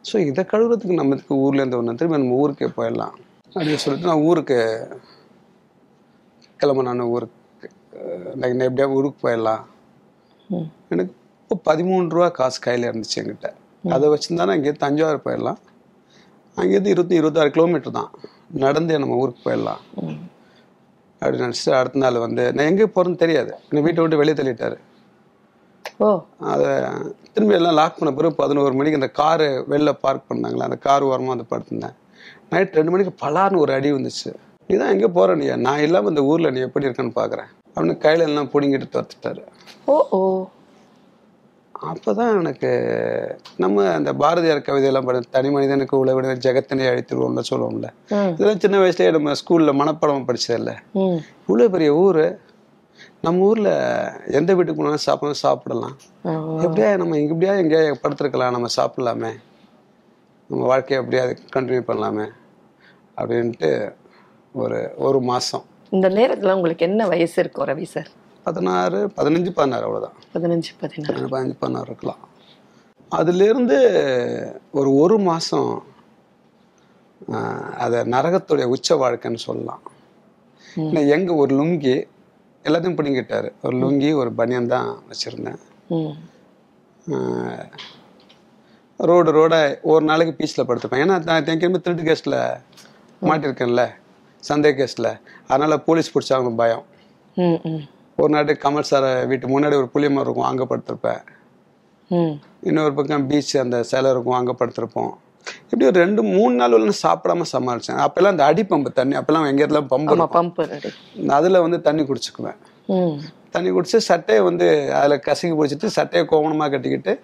ஸோ 0.08 0.16
இதை 0.30 0.44
கழுவுறதுக்கு 0.52 1.00
நம்ம 1.00 1.16
இதுக்கு 1.16 1.36
ஊர்லேருந்து 1.46 1.78
ஒன்று 1.80 1.98
திரும்பி 2.00 2.20
நம்ம 2.22 2.38
ஊருக்கே 2.44 2.70
போயிடலாம். 2.78 3.16
அப்படின்னு 3.56 3.82
சொல்லிட்டு 3.84 4.10
நான் 4.12 4.26
ஊருக்கு 4.30 4.58
கிளம்ப 6.60 6.84
நான் 6.88 7.10
ஊருக்கு 7.16 7.36
நான் 8.40 8.68
எப்படியா 8.68 8.88
ஊருக்கு 8.98 9.20
போயிடலாம். 9.26 9.64
எனக்கு 10.94 11.12
இப்போ 11.44 11.56
பதிமூணு 11.70 12.14
ரூபா 12.16 12.28
காசு 12.40 12.58
கையில் 12.66 12.88
இருந்துச்சு 12.90 13.18
என்கிட்ட. 13.22 13.50
அதை 13.96 14.06
வச்சுருந்தா 14.14 14.48
நான் 14.48 14.58
இங்கேருந்து 14.60 14.84
தஞ்சாவூர் 14.86 15.26
போயிடலாம். 15.28 15.60
அங்கேருந்து 16.62 16.94
இருபத்தி 16.94 17.16
இருபத்தாறு 17.20 17.50
கிலோமீட்டர் 17.56 17.98
தான். 18.00 18.12
நடந்தே 18.64 18.98
நம்ம 19.04 19.18
ஊருக்கு 19.24 19.42
போயிடலாம். 19.48 19.82
அப்படின்னு 21.22 21.46
நினச்சிட்டு 21.48 21.74
அடுத்த 21.80 22.02
நாள் 22.04 22.24
வந்து 22.26 22.44
நான் 22.56 22.70
எங்கே 22.72 22.88
போகிறேன்னு 22.96 23.22
தெரியாது. 23.24 23.52
என்னை 23.70 23.82
வீட்டை 23.86 24.02
விட்டு 24.04 24.20
வெளியே 24.22 24.38
தள்ளிட்டாரு. 24.40 24.78
அதை 26.40 26.84
திரும்பி 27.34 27.56
எல்லாம் 27.56 27.74
லாக் 27.74 28.00
பண்ண 28.00 28.16
பிறகு 28.16 28.36
பதினோரு 28.36 28.74
மணிக்கு 28.74 29.00
அந்த 29.02 29.10
காரு 29.10 29.66
வெளில 29.70 29.92
பார்க் 29.92 30.30
பண்ணாங்களே 30.30 30.60
அந்த 30.60 30.76
கார் 30.76 31.04
ஓரமாக 31.04 31.36
வந்து 31.36 31.50
படுத்திருந்தேன் 31.50 31.96
நைட் 32.50 32.76
ரெண்டு 32.76 32.92
மணிக்கு 32.92 33.28
பலார்னு 33.28 33.58
ஒரு 33.58 33.74
அடி 33.74 33.92
வந்துச்சு. 33.92 34.36
நீதான் 34.68 34.90
எங்கே 34.90 35.08
போகிற 35.08 35.36
நீ 35.36 35.56
நான் 35.56 35.80
இல்லாமல் 35.80 36.10
இந்த 36.10 36.24
ஊரில் 36.24 36.52
நீ 36.52 36.60
எப்படி 36.60 36.88
இருக்கேன்னு 36.88 37.12
பார்க்குறேன் 37.16 37.50
அப்படின்னு 37.76 37.98
கையில 37.98 38.20
எல்லாம் 38.20 38.50
பிடிங்கிட்டு 38.54 38.88
துரத்துட்டாரு. 38.92 39.44
ஓ 39.86 40.08
ஓ. 40.10 40.48
அப்பதான் 41.92 42.40
எனக்கு 42.40 42.70
நம்ம 43.58 43.94
அந்த 43.94 44.14
பாரதியார் 44.14 44.58
கவிதையெல்லாம் 44.58 45.06
படி 45.06 45.20
தனி 45.30 45.50
மனிதனுக்கு 45.50 45.98
உழவிட 45.98 46.34
ஜெகத்தினை 46.34 46.86
அழித்துருவோம்ல 46.88 47.42
சொல்லுவோம்ல. 47.50 47.90
இதெல்லாம் 48.32 48.60
சின்ன 48.60 48.78
வயசுலயே 48.78 49.12
நம்ம 49.12 49.32
ஸ்கூல்ல 49.32 49.74
மனப்பாடம் 49.82 50.28
படிச்சதில்ல. 50.28 50.74
இவ்வளோ 51.48 51.70
பெரிய 51.70 51.96
ஊர். 51.96 52.40
நம்ம 53.28 53.46
ஊர்ல 53.46 53.70
எந்த 54.28 54.56
வீட்டுக்கு 54.56 54.82
போனாலும் 54.82 55.34
சாப்பிடலாம். 55.34 55.98
ஆ, 56.26 56.32
எப்படியா 56.32 56.98
நம்ம 56.98 57.18
இங்க 57.18 57.36
எப்படியா 57.36 57.58
எங்கேயா 57.58 57.94
படுத்துருக்கலாம் 58.04 58.52
நம்ம 58.52 58.68
சாப்பிடலாமே. 58.78 59.32
நம்ம 60.48 60.66
வாழ்க்கையை 60.66 61.06
எப்படியாவது 61.06 61.44
கண்டினியூ 61.56 61.84
பண்ணலாமே 61.84 62.30
அப்படின்ட்டு 63.18 63.94
ஒரு 64.54 64.94
ஒரு 64.98 65.22
மாசம். 65.22 65.64
இந்த 65.90 66.10
நேரத்துல 66.10 66.54
உங்களுக்கு 66.54 66.86
என்ன 66.86 67.08
வயசு 67.08 67.44
இருக்கும் 67.44 67.66
ரவி 67.66 67.84
சார்? 67.84 68.08
பதினாறு 68.44 69.08
பதினஞ்சு 69.08 69.50
பதினாறு 69.50 69.84
அவ்வளவுதான். 69.86 70.14
பதினஞ்சு 70.34 70.80
பதினாறு. 70.80 71.28
பதினஞ்சு 71.28 71.56
பதினாறு 71.60 71.86
இருக்கலாம். 71.86 72.18
அதுலேருந்து 73.16 73.80
ஒரு 74.72 74.96
ஒரு 74.96 75.20
மாதம் 75.20 75.84
அதை 77.78 78.00
நரகத்துடைய 78.00 78.64
உச்ச 78.64 78.96
வாழ்க்கைன்னு 78.96 79.36
சொல்லலாம். 79.36 79.82
ஏன்னா 80.76 81.08
எங்க 81.08 81.34
ஒரு 81.34 81.56
லுங்கி 81.56 82.08
எல்லாத்தையும் 82.68 82.98
பிடிங்கிட்டாரு. 83.00 83.50
ஒரு 83.66 83.76
லுங்கி 83.84 84.10
ஒரு 84.22 84.32
பனியன் 84.40 84.72
தான் 84.74 84.90
வச்சுருந்தேன். 85.10 85.60
ரோடு 89.10 89.32
ரோட 89.38 89.56
ஒரு 89.92 90.04
நாளைக்கு 90.10 90.34
பீச்சில் 90.38 90.68
படுத்துப்பேன். 90.70 91.02
ஏன்னா 91.04 91.16
நான் 91.28 91.52
எங்கேயுமே 91.54 91.80
திருட்டு 91.86 92.08
கேஸில் 92.10 92.38
மாட்டிருக்கேன்ல 93.28 93.84
சந்தேக 94.50 94.74
கேஸில் 94.80 95.12
அதனால் 95.52 95.84
போலீஸ் 95.88 96.14
பிடிச்சாங்க 96.14 96.50
பயம். 96.62 96.86
ஒரு 98.22 98.32
நாட்டு 98.36 98.54
கமல் 98.64 98.90
சார் 98.90 99.08
வீட்டு 99.32 99.52
முன்னாடி 99.54 99.76
ஒரு 99.82 99.90
புளிய 99.94 100.10
மரம் 100.14 100.26
இருக்கும் 100.28 100.50
அங்கே 100.50 100.66
படுத்திருப்பேன். 100.72 101.22
இன்னொரு 102.70 102.94
பக்கம் 102.98 103.26
பீச் 103.30 103.54
அந்த 103.64 103.78
சிலை 103.90 104.12
இருக்கும் 104.16 104.38
அங்கே 104.40 104.54
படுத்திருப்போம். 104.60 105.14
இப்படி 105.64 105.86
ஒரு 105.86 106.00
ரெண்டு 106.00 106.24
மூணு 106.24 106.56
நாள் 106.56 106.72
உள்ள 106.72 106.92
சாப்பிடாம 107.04 107.42
சமாளிச்சேன். 107.52 108.08
அப்பெல்லாம் 108.08 108.26
அந்த 108.26 108.46
அடி 108.46 108.64
பம்பு 108.64 108.94
தண்ணி 108.94 109.18
அப்பெல்லாம் 109.18 109.48
எங்க 109.48 109.68
இடத்துல 109.68 109.86
பம்பு 109.90 110.28
பம்ப். 110.32 111.30
அதுல 111.30 111.62
வந்து 111.62 111.82
தண்ணி 111.82 112.02
குடிச்சுக்குவேன். 112.02 112.56
தண்ணி 113.52 113.72
குடிச்சு 113.72 113.98
சட்டையை 113.98 114.44
வந்து 114.44 114.94
அதில் 114.94 115.20
கசக்கி 115.20 115.58
பிடிச்சிட்டு 115.58 115.86
சட்டையை 115.86 116.28
கோவணமாக 116.30 116.72
கட்டிக்கிட்டு 116.72 117.20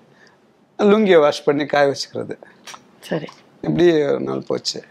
லுங்கியை 0.78 1.20
வாஷ் 1.20 1.44
பண்ணி 1.44 1.66
காய 1.66 1.88
வச்சுக்கிறது. 1.88 2.38
சரி. 3.02 3.26
இப்படி 3.62 4.04
ஒரு 4.04 4.20
நாள் 4.20 4.44
போச்சு. 4.48 4.84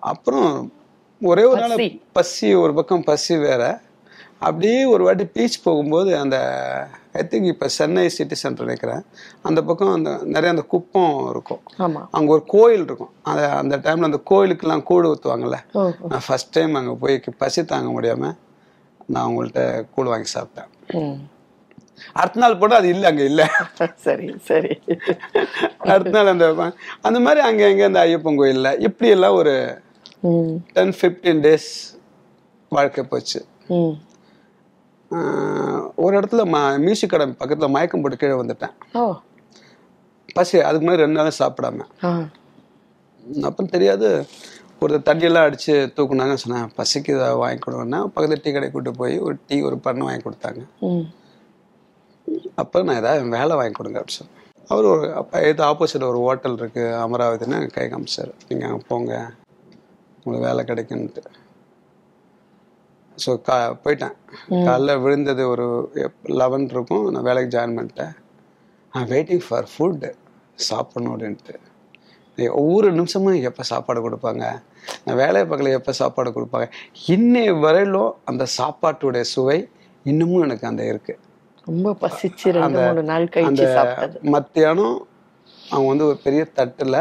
அப்புறம் 0.00 0.72
ஒரே 1.22 1.44
ஒரு 1.44 1.60
நாள். 1.60 2.00
பசி 2.12 2.54
ஒரு 2.54 2.74
பக்கம் 2.74 3.02
பசி 3.02 3.36
வேற. 3.36 3.80
அப்படியே 4.46 4.78
ஒரு 4.92 5.02
வாட்டி 5.06 5.24
பீச் 5.34 5.56
போகும்போது 5.64 6.10
அந்த 6.22 6.36
ஐ 7.20 7.22
திங்க் 7.30 7.48
இப்போ 7.52 7.66
சென்னை 7.76 8.04
சிட்டி 8.16 8.36
சென்டர் 8.42 8.66
நினைக்கிறேன். 8.66 9.02
அந்த 9.48 9.60
பக்கம் 9.68 9.92
அந்த 9.96 10.10
நிறைய 10.34 10.50
அந்த 10.54 10.64
குப்பம் 10.74 11.16
இருக்கும். 11.32 11.62
அங்கே 12.16 12.30
ஒரு 12.36 12.44
கோயில் 12.54 12.84
இருக்கும். 12.88 13.12
அந்த 13.30 13.42
அந்த 13.62 13.76
டைமில் 13.86 14.08
அந்த 14.10 14.20
கோயிலுக்கெல்லாம் 14.30 14.86
கூடு 14.90 15.10
ஊற்றுவாங்கல்ல 15.12 15.58
நான் 16.10 16.24
ஃபர்ஸ்ட் 16.28 16.54
டைம் 16.58 16.78
அங்கே 16.80 16.94
போய் 17.02 17.16
பசி 17.42 17.64
தாங்க 17.74 17.90
முடியாமல் 17.96 18.36
நான் 19.12 19.24
அவங்கள்ட்ட 19.26 19.62
கூடு 19.94 20.12
வாங்கி 20.12 20.30
சாப்பிட்டேன். 20.36 20.70
அடுத்த 22.20 22.40
நாள் 22.42 22.58
போட்டு 22.60 22.76
அது 22.80 22.88
இல்லை 22.94 23.06
அங்கே 23.10 23.24
இல்லை. 23.30 23.46
சரி 24.06 24.28
சரி. 24.50 24.74
அடுத்த 25.92 26.12
நாள் 26.16 26.32
அந்த 26.34 26.46
அந்த 27.08 27.18
மாதிரி 27.26 27.40
அங்கே 27.48 27.66
அங்கே 27.70 27.88
அந்த 27.88 28.00
ஐயப்பன் 28.08 28.38
கோயிலில் 28.42 28.78
இப்படி 28.88 29.10
எல்லாம் 29.16 29.38
ஒரு 29.40 29.54
டென் 30.76 30.94
ஃபிஃப்டீன் 31.00 31.42
டேஸ் 31.46 31.68
வாழ்க்கை 32.72 33.04
போச்சு. 33.12 33.40
ஒரு 35.96 36.20
இடத்துல 36.20 36.42
ம 36.52 36.78
மியூசிக் 36.78 37.10
கடை 37.10 37.26
பக்கத்தில் 37.26 37.68
மயக்கம் 37.68 38.00
போட்டு 38.00 38.16
கீழே 38.16 38.32
வந்துட்டேன். 38.32 38.72
பசி 40.34 40.60
அதுக்கு 40.60 40.88
முன்னாடி 40.88 40.96
ரெண்டு 40.96 41.18
நாளும் 41.20 41.38
சாப்பிடாம. 41.38 41.80
ஆ. 42.04 42.28
அப்புறம் 43.42 43.70
தெரியாது 43.70 44.26
ஒரு 44.80 44.98
தண்ணியெல்லாம் 45.04 45.42
அடித்து 45.42 45.92
தூக்குனாங்க 45.96 46.34
சொன்னேன் 46.34 46.70
பசிக்கு 46.76 47.10
ஏதாவது 47.10 47.36
வாங்கி 47.36 47.58
கொடுங்கன்னா 47.66 48.00
பக்கத்தில் 48.06 48.40
டீ 48.42 48.52
கடை 48.52 48.70
கூட்டு 48.70 48.90
போய் 48.92 49.18
ஒரு 49.18 49.38
டீ 49.46 49.60
ஒரு 49.60 49.78
பண்ணு 49.78 50.04
வாங்கி 50.04 50.22
கொடுத்தாங்க. 50.22 50.66
அப்போ 52.54 52.82
நான் 52.82 52.96
ஏதாவது 52.96 53.28
வேலை 53.28 53.56
வாங்கி 53.56 53.72
கொடுங்க 53.72 53.98
அப்படின்னு 54.00 54.18
சொன்னேன். 54.18 54.36
அவர் 54.68 54.84
ஒரு 54.84 55.14
அப்போ 55.14 55.40
எது 55.40 55.64
ஆப்போசிட் 55.64 56.08
ஒரு 56.08 56.18
ஹோட்டல் 56.18 56.54
இருக்குது 56.54 56.96
அமராவதின்னு 57.04 57.70
கை 57.70 57.86
காமிச்சார். 57.86 58.32
நீங்கள் 58.48 58.68
அங்கே 58.68 58.84
போங்க 58.88 59.30
உங்களுக்கு 60.24 60.46
வேலை 60.46 60.64
கிடைக்குன்ட்டு. 60.64 61.22
ஸோ 63.24 63.30
கா 63.46 63.56
போயிட்டேன். 63.84 64.14
காலைல 64.66 64.94
விழுந்தது 65.04 65.42
ஒரு 65.52 65.66
லெவன் 66.40 66.66
இருக்கும். 66.74 67.06
நான் 67.14 67.26
வேலைக்கு 67.28 67.54
ஜாயின் 67.56 67.76
பண்ணிட்டேன். 67.78 68.14
ஐ 68.92 69.02
வெயிட்டிங் 69.14 69.44
ஃபார் 69.46 69.68
ஃபுட் 69.72 70.06
சாப்பிடணும் 70.68 71.12
அப்படின்ட்டு. 71.14 71.56
ஒவ்வொரு 72.60 72.88
நிமிஷமும் 72.98 73.42
எப்போ 73.48 73.62
சாப்பாடு 73.70 74.00
கொடுப்பாங்க? 74.06 74.44
நான் 75.04 75.18
வேலையை 75.22 75.44
பார்க்கல 75.48 75.72
எப்போ 75.78 75.92
சாப்பாடு 76.00 76.30
கொடுப்பாங்க? 76.36 76.66
இன்னைய 77.14 77.58
வரையிலும் 77.64 78.12
அந்த 78.30 78.44
சாப்பாட்டுடைய 78.58 79.24
சுவை 79.34 79.58
இன்னமும் 80.10 80.44
எனக்கு 80.46 80.66
அந்த 80.70 80.82
இருக்கு. 80.90 81.14
ரொம்ப 81.66 81.88
பசிச்சு 82.02 82.50
அந்த 82.66 82.84
மத்தியானம் 84.36 84.96
அவங்க 85.72 85.88
வந்து 85.92 86.06
ஒரு 86.10 86.18
பெரிய 86.26 86.42
தட்டுல 86.58 86.96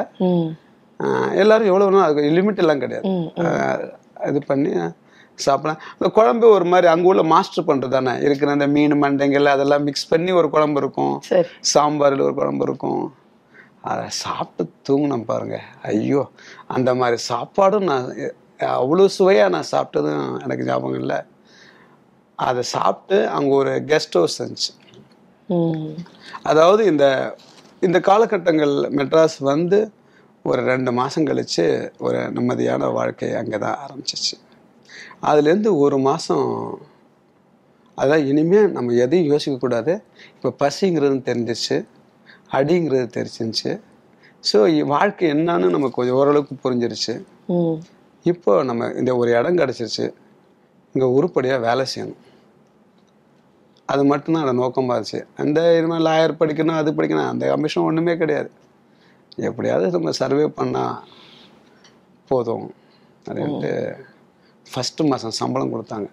எல்லாரும் 1.41 1.69
எவ்வளோ 1.71 1.85
அதுக்கு 2.05 2.33
லிமிட் 2.37 2.61
எல்லாம் 2.63 2.81
கிடையாது. 2.83 3.11
இது 4.29 4.39
பண்ணி 4.49 4.71
சாப்பிடலாம். 5.47 5.81
அந்த 5.95 6.09
குழம்பு 6.17 6.45
ஒரு 6.57 6.65
மாதிரி 6.71 6.87
அங்கே 6.93 7.07
உள்ள 7.11 7.23
மாஸ்டர் 7.33 7.67
பண்ணுறது 7.69 7.93
தானே? 7.95 8.13
இருக்கிற 8.25 8.51
அந்த 8.57 8.67
மீன் 8.75 8.95
மண்டைங்கள் 9.03 9.53
அதெல்லாம் 9.55 9.85
மிக்ஸ் 9.87 10.09
பண்ணி 10.11 10.33
ஒரு 10.39 10.49
குழம்பு 10.55 10.81
இருக்கும். 10.83 11.15
சாம்பாரில் 11.73 12.25
ஒரு 12.27 12.35
குழம்பு 12.39 12.65
இருக்கும். 12.67 13.03
அதை 13.89 14.05
சாப்பிட்டு 14.23 14.63
தூங்கினேன் 14.87 15.27
பாருங்க. 15.31 15.57
ஐயோ 15.91 16.23
அந்த 16.75 16.89
மாதிரி 17.01 17.19
சாப்பாடும் 17.31 17.87
நான் 17.91 18.07
அவ்வளோ 18.79 19.05
சுவையாக 19.17 19.53
நான் 19.55 19.71
சாப்பிட்டதும் 19.73 20.25
எனக்கு 20.45 20.65
ஞாபகம் 20.69 20.99
இல்லை. 21.01 21.19
அதை 22.47 22.61
சாப்பிட்டு 22.75 23.17
அங்கே 23.35 23.53
ஒரு 23.61 23.71
கெஸ்ட் 23.91 24.17
ஹவுஸ் 24.19 24.37
இருந்துச்சு. 24.41 24.73
அதாவது 26.49 26.81
இந்த 26.91 27.05
இந்த 27.87 27.97
காலகட்டங்கள் 28.09 28.73
மெட்ராஸ் 28.99 29.37
வந்து 29.51 29.79
ஒரு 30.49 30.61
ரெண்டு 30.71 30.91
மாதம் 30.97 31.27
கழித்து 31.29 31.65
ஒரு 32.05 32.19
நிம்மதியான 32.35 32.91
வாழ்க்கை 32.97 33.29
அங்கே 33.39 33.57
தான் 33.63 33.79
ஆரம்பிச்சிச்சு. 33.85 34.35
அதுலேருந்து 35.23 35.71
ஒரு 35.83 35.97
மாதம் 36.07 36.47
அதான் 37.97 38.25
இனிமேல் 38.31 38.73
நம்ம 38.75 38.93
எதையும் 39.05 39.29
யோசிக்கக்கூடாது. 39.31 39.93
இப்போ 40.35 40.49
பசிங்கிறது 40.61 41.17
தெரிஞ்சிச்சு 41.29 41.77
அடிங்கிறது 42.57 43.07
தெரிஞ்சிருச்சு. 43.17 43.71
ஸோ 44.43 44.57
வாழ்க்கை 44.93 45.25
என்னன்னு 45.35 45.73
நமக்கு 45.75 45.97
கொஞ்சம் 45.97 46.17
ஓரளவுக்கு 46.19 46.55
புரிஞ்சிருச்சு. 46.65 47.13
இப்போ 48.25 48.51
நம்ம 48.69 48.87
இந்த 49.01 49.11
ஒரு 49.21 49.29
இடம் 49.39 49.59
கிடச்சிருச்சு 49.61 50.05
இங்கே 50.95 51.07
உருப்படியாக 51.17 51.65
வேலை 51.67 51.83
செய்யணும். 51.93 52.21
அது 53.89 54.01
மட்டும்தான் 54.11 54.45
அந்த 54.45 54.55
நோக்கமாக 54.61 54.95
இருந்துச்சு 54.97 55.21
அந்த 55.41 55.59
இனிமேல் 55.77 56.05
லாயர் 56.07 56.39
படிக்கணும் 56.41 56.79
அது 56.81 56.89
படிக்கணும் 56.99 57.29
அந்த 57.31 57.45
அம்பிஷன் 57.55 57.87
ஒன்றுமே 57.89 58.13
கிடையாது. 58.21 58.49
எப்படியாவது 59.49 59.87
நம்ம 59.95 60.11
சர்வே 60.21 60.45
பண்ணால் 60.59 60.97
போதும் 62.31 62.67
அப்படின்ட்டு 63.25 63.71
ஃபஸ்ட்டு 64.71 65.07
மாதம் 65.11 65.37
சம்பளம் 65.41 65.73
கொடுத்தாங்க. 65.73 66.07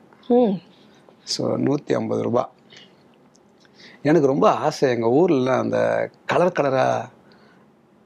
ஸோ 1.32 1.42
நூற்றி 1.66 1.92
ஐம்பது 1.98 2.22
ரூபா. 2.28 2.44
எனக்கு 4.08 4.32
ரொம்ப 4.32 4.46
ஆசை 4.66 4.86
எங்கள் 4.94 5.14
ஊரில் 5.20 5.52
அந்த 5.62 5.78
கலர் 6.32 6.56
கலராக 6.58 6.96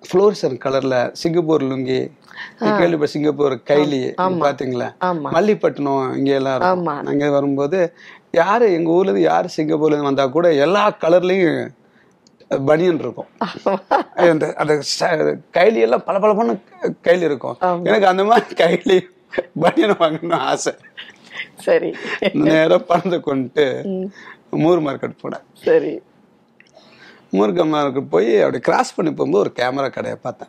ஃப்ளோரிசன் 0.09 0.57
கலரில் 0.65 1.01
சிங்கப்பூர் 1.21 1.65
லுங்கி 1.71 1.99
கேள்விப்பட்ட 2.79 3.13
சிங்கப்பூர் 3.15 3.55
கைலி 3.71 4.01
பார்த்தீங்களா 4.45 4.89
மல்லிப்பட்டினம் 5.37 6.07
இங்கே 6.19 6.35
எல்லாம் 6.39 6.57
இருக்கும். 6.57 6.89
அங்கே 7.13 7.29
வரும்போது 7.37 7.79
யார் 8.41 8.65
எங்கள் 8.77 8.95
ஊர்லேருந்து 8.97 9.29
யார் 9.31 9.55
சிங்கப்பூர்லேருந்து 9.57 10.11
வந்தால் 10.11 10.35
கூட 10.37 10.49
எல்லா 10.67 10.85
கலர்லேயும் 11.05 11.61
பனியன் 12.71 13.03
இருக்கும். 13.05 13.31
அந்த 14.33 14.47
அந்த 14.63 14.75
கைலி 15.59 15.81
எல்லாம் 15.87 16.07
பல 16.09 16.19
பல 16.25 16.57
கைலி 17.09 17.25
இருக்கும். 17.31 17.59
எனக்கு 17.89 18.11
அந்த 18.13 18.25
மாதிரி 18.31 18.57
கைலி 18.63 18.99
பனியன் 19.61 19.91
வாங்கணும்னு 19.91 20.33
ஆசை. 20.33 20.75
சரி. 21.59 21.95
நேராக 22.33 22.79
பணத்தை 22.79 23.19
கொண்டுட்டு 23.19 23.85
மூர் 24.51 24.83
மார்க்கெட் 24.83 25.19
போனேன் 25.23 25.43
சரி. 25.53 26.01
மூர் 27.31 27.53
மார்க்கெட் 27.53 28.09
போய் 28.09 28.39
அப்படி 28.39 28.59
கிராஸ் 28.59 28.95
பண்ணி 28.95 29.13
போகும்போது 29.13 29.53
ஒரு 29.53 29.69
கேமரா 29.69 29.91
கடையை 29.91 30.19
பார்த்தேன். 30.23 30.49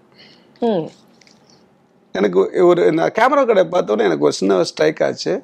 எனக்கு 2.12 2.66
ஒரு 2.66 2.92
நான் 2.92 3.10
கேமரா 3.10 3.46
கடையை 3.46 3.66
பார்த்தோன்னே 3.66 4.06
எனக்கு 4.06 4.24
ஒரு 4.24 4.34
சின்ன 4.34 4.64
ஸ்ட்ரைக் 4.64 5.04
ஆச்சு. 5.04 5.44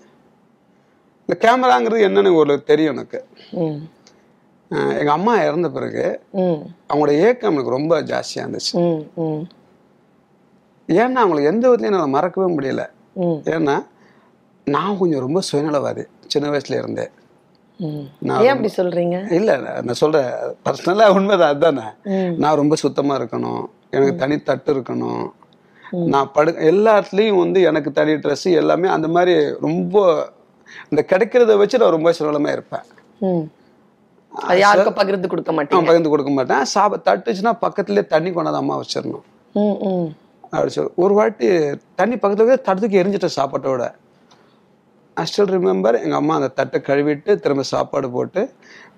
இந்த 1.25 1.51
கேமராங்கிறது 1.51 2.07
என்னன்னு 2.07 2.35
ஒரு 2.35 2.63
தெரியும் 2.63 2.93
எனக்கு. 2.93 3.27
ம். 3.51 3.75
அஹ் 4.69 4.97
எங்க 4.97 5.11
அம்மா 5.11 5.41
இறந்த 5.43 5.69
பிறகு 5.69 6.21
அவங்களோட 6.93 7.09
ஏக்கம் 7.09 7.51
எனக்கு 7.51 7.69
ரொம்ப 7.69 8.01
ஜாஸ்தியாக 8.01 8.35
இருந்துச்சு. 8.35 9.01
ஏன்னா 10.87 11.11
அவங்களுக்கு 11.13 11.43
எந்த 11.43 11.69
விதத்துலையும் 11.69 11.81
என்னால் 11.81 12.07
மறக்கவே 12.07 12.55
முடியல. 12.55 12.89
ஏன்னா 13.53 13.75
நான் 14.67 14.97
கொஞ்சம் 14.97 15.19
ரொம்ப 15.19 15.39
சுயநலவாதி 15.51 16.03
சின்ன 16.27 16.49
வயசுல 16.49 16.77
இருந்தேன் 16.77 17.11
ம். 17.79 18.05
நான் 18.19 18.41
ஏன் 18.41 18.49
அப்படி 18.49 18.73
சொல்றீங்க? 18.77 19.31
இல்லை 19.31 19.57
நான் 19.57 19.93
சொல்கிறேன் 19.93 20.29
பர்சனலாக 20.65 21.07
உண்மைதான் 21.07 21.49
அதுதானே. 21.49 21.85
நான் 22.37 22.55
ரொம்ப 22.55 22.75
சுத்தமாக 22.75 23.23
இருக்கணும். 23.23 23.63
எனக்கு 23.89 24.15
தனி 24.15 24.39
தட்டு 24.39 24.73
இருக்கணும். 24.73 25.25
நான் 26.13 26.31
படு 26.33 26.55
எல்லா 26.65 26.99
இடத்துலையும் 26.99 27.37
வந்து 27.37 27.61
எனக்கு 27.61 27.91
தனி 27.91 28.11
ட்ரெஸ் 28.11 28.53
எல்லாமே 28.53 28.87
அந்த 28.87 29.07
மாதிரி 29.07 29.33
ரொம்ப 29.59 29.95
இந்த 30.89 31.05
கிடைக்கிறத 31.11 31.57
வச்சு 31.57 31.77
நான் 31.77 31.89
ரொம்ப 31.89 32.11
சுலபமாக 32.11 32.51
இருப்பேன். 32.51 32.85
யாருக்கும் 34.61 34.93
பகிர்ந்து 34.93 35.27
கொடுக்க 35.29 35.51
மாட்டீங்க? 35.51 35.71
நான் 35.71 35.85
பகிர்ந்து 35.85 36.09
கொடுக்க 36.09 36.31
மாட்டேன். 36.31 36.63
சாப்ப 36.73 36.99
தட்டுச்சுன்னா 37.07 37.53
பக்கத்துலேயே 37.61 38.07
தண்ணி 38.07 38.29
கொண்டாந்து 38.29 38.61
அம்மா 38.63 38.79
வச்சிடணும். 38.79 39.25
அப்படி 40.57 40.73
சொல்லி 40.75 40.93
ஒரு 41.03 41.13
வாட்டி 41.19 41.47
தண்ணி 41.99 42.15
பக்கத்துல 42.23 42.57
தட்டுக்கு 42.67 42.99
எரிஞ்சிட்டேன் 43.01 43.37
சாப்பாட்டோட. 43.39 43.85
ஐ 45.21 45.23
ஸ்டில் 45.29 45.53
ரிமெம்பர் 45.57 46.01
எங்கள் 46.03 46.19
அம்மா 46.21 46.33
அந்த 46.39 46.49
தட்டை 46.59 46.79
கழுவிட்டு 46.89 47.31
திரும்ப 47.43 47.63
சாப்பாடு 47.73 48.07
போட்டு 48.15 48.41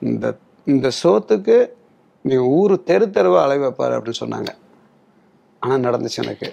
இந்த 0.10 0.26
இந்த 0.72 0.88
சோத்துக்கு 1.02 1.58
நீ 2.30 2.36
ஊர் 2.58 2.74
தெரு 2.90 3.06
தெருவா 3.18 3.42
அலை 3.46 3.58
வைப்பாரு 3.64 3.96
அப்படின்னு 3.98 4.22
சொன்னாங்க. 4.24 4.52
ஆனால் 5.62 5.84
நடந்துச்சு 5.88 6.20
எனக்கு. 6.26 6.50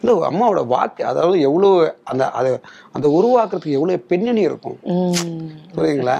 இல்லை 0.00 0.14
அம்மாவோட 0.30 0.62
வாக்கு 0.72 1.02
அதாவது 1.10 1.36
எவ்வளோ 1.48 1.68
அந்த 2.10 2.24
அதை 2.38 2.50
அந்த 2.96 3.06
உருவாக்குறதுக்கு 3.18 3.78
எவ்வளோ 3.78 3.98
பின்னணி 4.12 4.42
இருக்கும். 4.48 4.78
புரியுங்களா 5.76 6.18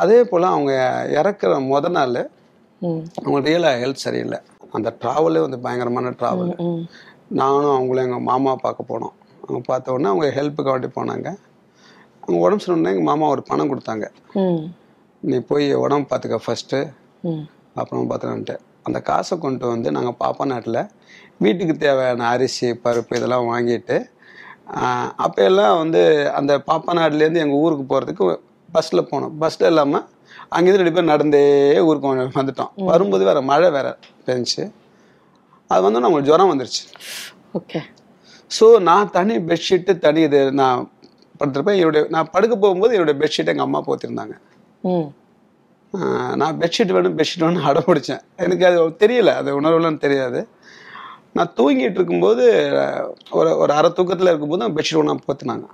அதே 0.00 0.18
போல் 0.30 0.52
அவங்க 0.54 0.72
இறக்குற 1.18 1.58
முத 1.70 1.90
நாள் 1.96 2.20
அவங்க 3.24 3.38
ரியலாக 3.48 3.80
ஹெல்த் 3.82 4.04
சரியில்லை. 4.06 4.38
அந்த 4.76 4.88
ட்ராவலே 5.02 5.40
வந்து 5.46 5.58
பயங்கரமான 5.64 6.12
ட்ராவல் 6.20 6.52
நானும் 7.40 7.74
அவங்களும் 7.76 8.04
எங்கள் 8.06 8.26
மாமா 8.30 8.52
பார்க்க 8.64 8.90
போனோம். 8.92 9.14
அவங்க 9.44 9.60
பார்த்த 9.68 9.94
உடனே 9.94 10.08
அவங்க 10.12 10.26
ஹெல்ப்புக்கு 10.38 10.72
வேண்டி 10.72 10.88
போனாங்க. 10.96 11.28
அவங்க 12.22 12.38
உடம்பு 12.46 12.62
சரியில்லைன்னா 12.64 12.92
எங்கள் 12.94 13.08
மாமா 13.10 13.28
ஒரு 13.34 13.42
பணம் 13.50 13.70
கொடுத்தாங்க. 13.72 14.06
நீ 15.22 15.38
போய் 15.50 15.66
உடம்பு 15.84 16.06
பார்த்துக்க 16.10 16.38
ஃபஸ்ட்டு 16.46 16.78
அப்புறம் 17.80 18.08
பார்த்துக்கன்ட்டு 18.10 18.56
அந்த 18.88 18.98
காசை 19.08 19.34
கொண்டு 19.44 19.64
வந்து 19.72 19.88
நாங்கள் 19.96 20.18
பாப்பா 20.22 20.44
நாட்டில் 20.52 20.80
வீட்டுக்கு 21.44 21.74
தேவையான 21.84 22.26
அரிசி 22.34 22.68
பருப்பு 22.84 23.18
இதெல்லாம் 23.18 23.48
வாங்கிட்டு 23.52 23.96
அப்ப 25.24 25.36
எல்லாம் 25.50 25.76
வந்து 25.82 26.00
அந்த 26.38 26.52
பாப்பா 26.70 26.92
நாட்டிலேருந்து 26.98 27.42
எங்கள் 27.44 27.62
ஊருக்கு 27.64 27.84
போகிறதுக்கு 27.92 28.26
பஸ்ஸில் 28.68 29.08
போனோம். 29.12 29.32
பஸ்ஸில் 29.42 29.70
இல்லாமல் 29.70 30.04
அங்கேருந்து 30.50 30.76
ரெண்டு 30.76 30.92
பேர் 30.92 31.04
நடந்தே 31.04 31.80
ஊருக்கு 31.80 32.16
வந்து- 32.16 32.20
வந்துட்டோம். 32.20 32.68
வரும்போது 32.76 33.24
வேற 33.24 33.40
மழை 33.40 33.70
வேற 33.70 33.98
பெஞ்சுச்சு. 34.26 34.70
அது 35.68 35.82
வந்து 35.82 36.00
நம்மளுக்கு 36.00 36.22
ஜுரம் 36.22 36.58
வந்துருச்சு. 36.58 37.00
ஓகே. 37.54 37.80
ஸோ 38.60 38.78
நான் 38.78 39.10
தனி 39.10 39.36
பெட்ஷீட்டு 39.36 39.98
தனி 39.98 40.20
இது 40.20 40.52
நான் 40.52 40.90
படுத்திருப்பேன். 41.40 41.74
என்னுடைய 41.74 42.06
நான் 42.10 42.30
படுக்க 42.32 42.56
போகும்போது 42.56 42.94
என்னுடைய 42.94 43.20
பெட்ஷீட் 43.20 43.46
எங்கள் 43.46 43.58
அம்மா 43.58 43.84
போத்திருந்தாங்க. 43.84 44.38
நான் 46.36 46.58
பெட்ஷீட் 46.58 46.92
வேணும் 46.92 47.18
பெட்ஷீட் 47.18 47.38
வேணும் 47.38 47.64
அடம் 47.64 47.84
பிடிச்சேன். 47.86 48.20
எனக்கு 48.36 48.66
அது 48.66 48.88
தெரியல 48.88 49.26
அது 49.26 49.60
உணர்வுலாம் 49.60 49.98
தெரியாது. 49.98 50.48
நான் 51.32 51.52
தூங்கிட்டு 51.56 51.90
இருக்கும்போது 51.90 52.44
ஒரு 53.30 53.56
ஒரு 53.56 53.72
அரை 53.72 53.92
தூக்கத்தில் 53.92 54.26
இருக்கும்போது 54.26 54.68
பெட்ஷீட் 54.68 54.96
ஒன்றா 54.96 55.14
போத்தினாங்க. 55.14 55.64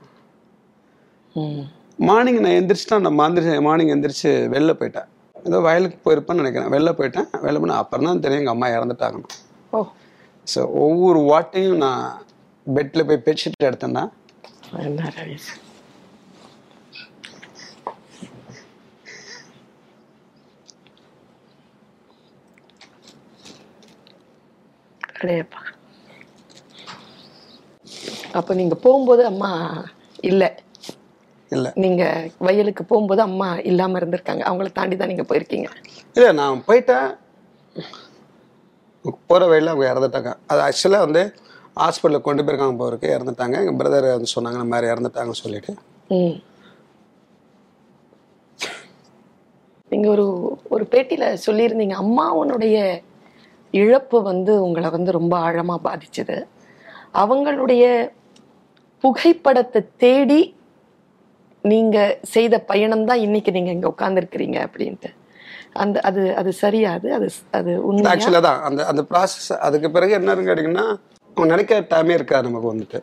மார்னிங் 1.98 2.40
நான் 2.40 2.56
எந்திரிச்சிட்டா 2.58 2.96
நான் 3.04 3.18
மாந்திரி 3.20 3.58
மார்னிங் 3.58 3.92
எந்திரிச்சு 3.94 4.30
வெளில 4.54 4.72
போயிட்டேன். 4.80 5.08
ஏதோ 5.48 5.58
வயலுக்கு 5.58 5.98
போயிருப்பேன்னு 6.04 6.42
நினைக்கிறேன். 6.42 6.70
வெளில 6.74 6.90
போயிட்டேன். 6.98 7.28
வெளில 7.44 7.60
போனால் 7.60 7.76
அப்புறம் 7.76 8.04
தான் 8.04 8.20
தெரியும் 8.20 8.42
எங்கள் 8.42 8.56
அம்மா 8.56 8.68
இறந்துட்டாங்கன்னு. 8.68 9.30
ஓ. 9.72 9.80
ஸோ 10.46 10.60
ஒவ்வொரு 10.84 11.20
வாட்டையும் 11.30 11.82
நான் 11.84 12.04
பெட்டில் 12.66 13.06
போய் 13.06 13.24
பெட்ஷீட் 13.26 13.68
எடுத்தேன்னா. 13.68 14.04
அப்ப 28.38 28.54
நீங்க 28.54 28.74
போகும்போது 28.74 29.24
அம்மா 29.26 29.50
இல்ல. 30.20 30.44
இல்லை. 31.50 31.70
நீங்க 31.74 32.30
வயலுக்கு 32.38 32.84
போகும்போது 32.84 33.22
அம்மா 33.22 33.58
இல்லாம 33.58 33.98
இருந்திருக்காங்க. 33.98 34.42
அவங்கள 34.48 34.72
தாண்டி 34.72 34.96
தான் 34.96 35.08
நீங்க 35.08 35.22
போயிருக்கீங்க. 35.22 35.68
இல்லை 36.14 36.32
நான் 36.32 36.64
போயிட்டேன். 36.66 37.16
போகிற 39.26 39.46
வழியில் 39.46 39.70
அவங்க 39.70 39.86
இறந்துட்டாங்க. 39.92 40.34
அது 40.46 40.60
ஆக்சுவலாக 40.60 40.98
வந்து 40.98 41.34
ஹாஸ்பிட்டலில் 41.76 42.20
கொண்டு 42.20 42.42
போயிருக்காங்க 42.42 42.76
போகிறதுக்கு 42.78 43.14
இறந்துட்டாங்க. 43.18 43.64
எங்கள் 43.64 43.76
பிரதர் 43.76 44.10
வந்து 44.10 44.32
சொன்னாங்க 44.34 44.52
இந்த 44.52 44.64
மாதிரி 44.64 44.92
இறந்துட்டாங்கன்னு 44.92 45.30
சொல்லிட்டு. 45.30 45.74
ம். 46.08 46.36
நீங்க 49.88 50.08
ஒரு 50.08 50.58
ஒரு 50.68 50.88
பேட்டியில 50.90 51.36
சொல்லியிருந்தீங்க. 51.46 51.92
அம்மாவனுடைய 51.92 53.02
இழப்பு 53.70 54.22
வந்து 54.22 54.62
உங்களை 54.62 54.90
வந்து 54.90 55.12
ரொம்ப 55.12 55.38
ஆழமா 55.38 55.76
பாதிச்சது. 55.84 56.46
அவங்களுடைய 57.14 58.10
புகைப்படத்தை 59.00 59.82
தேடி 59.96 60.56
நீங்கள் 61.70 62.16
செய்த 62.34 62.54
பயணம் 62.70 63.06
தான் 63.10 63.22
இன்னைக்கு 63.26 63.50
நீங்கள் 63.56 63.74
இங்கே 63.76 63.90
உட்காந்துருக்கிறீங்க 63.94 64.58
அப்படின்ட்டு. 64.66 65.10
அந்த 65.82 65.96
அது 66.08 66.22
அது 66.40 66.50
சரியாது 66.62 67.08
அது 67.16 67.26
அது 67.58 67.70
உண்மை 67.88 68.10
ஆக்சுவலாக 68.12 68.44
தான். 68.48 68.60
அந்த 68.68 68.80
அந்த 68.90 69.02
ப்ராசஸ் 69.10 69.50
அதுக்கு 69.66 69.88
பிறகு 69.96 70.12
என்னன்னு 70.18 70.48
கேட்டிங்கன்னா 70.48 70.86
அவங்க 71.36 71.48
நினைக்க 71.54 71.80
டைமே 71.92 72.14
இருக்காது 72.18 72.48
நமக்கு 72.48 72.72
வந்துட்டு. 72.72 73.00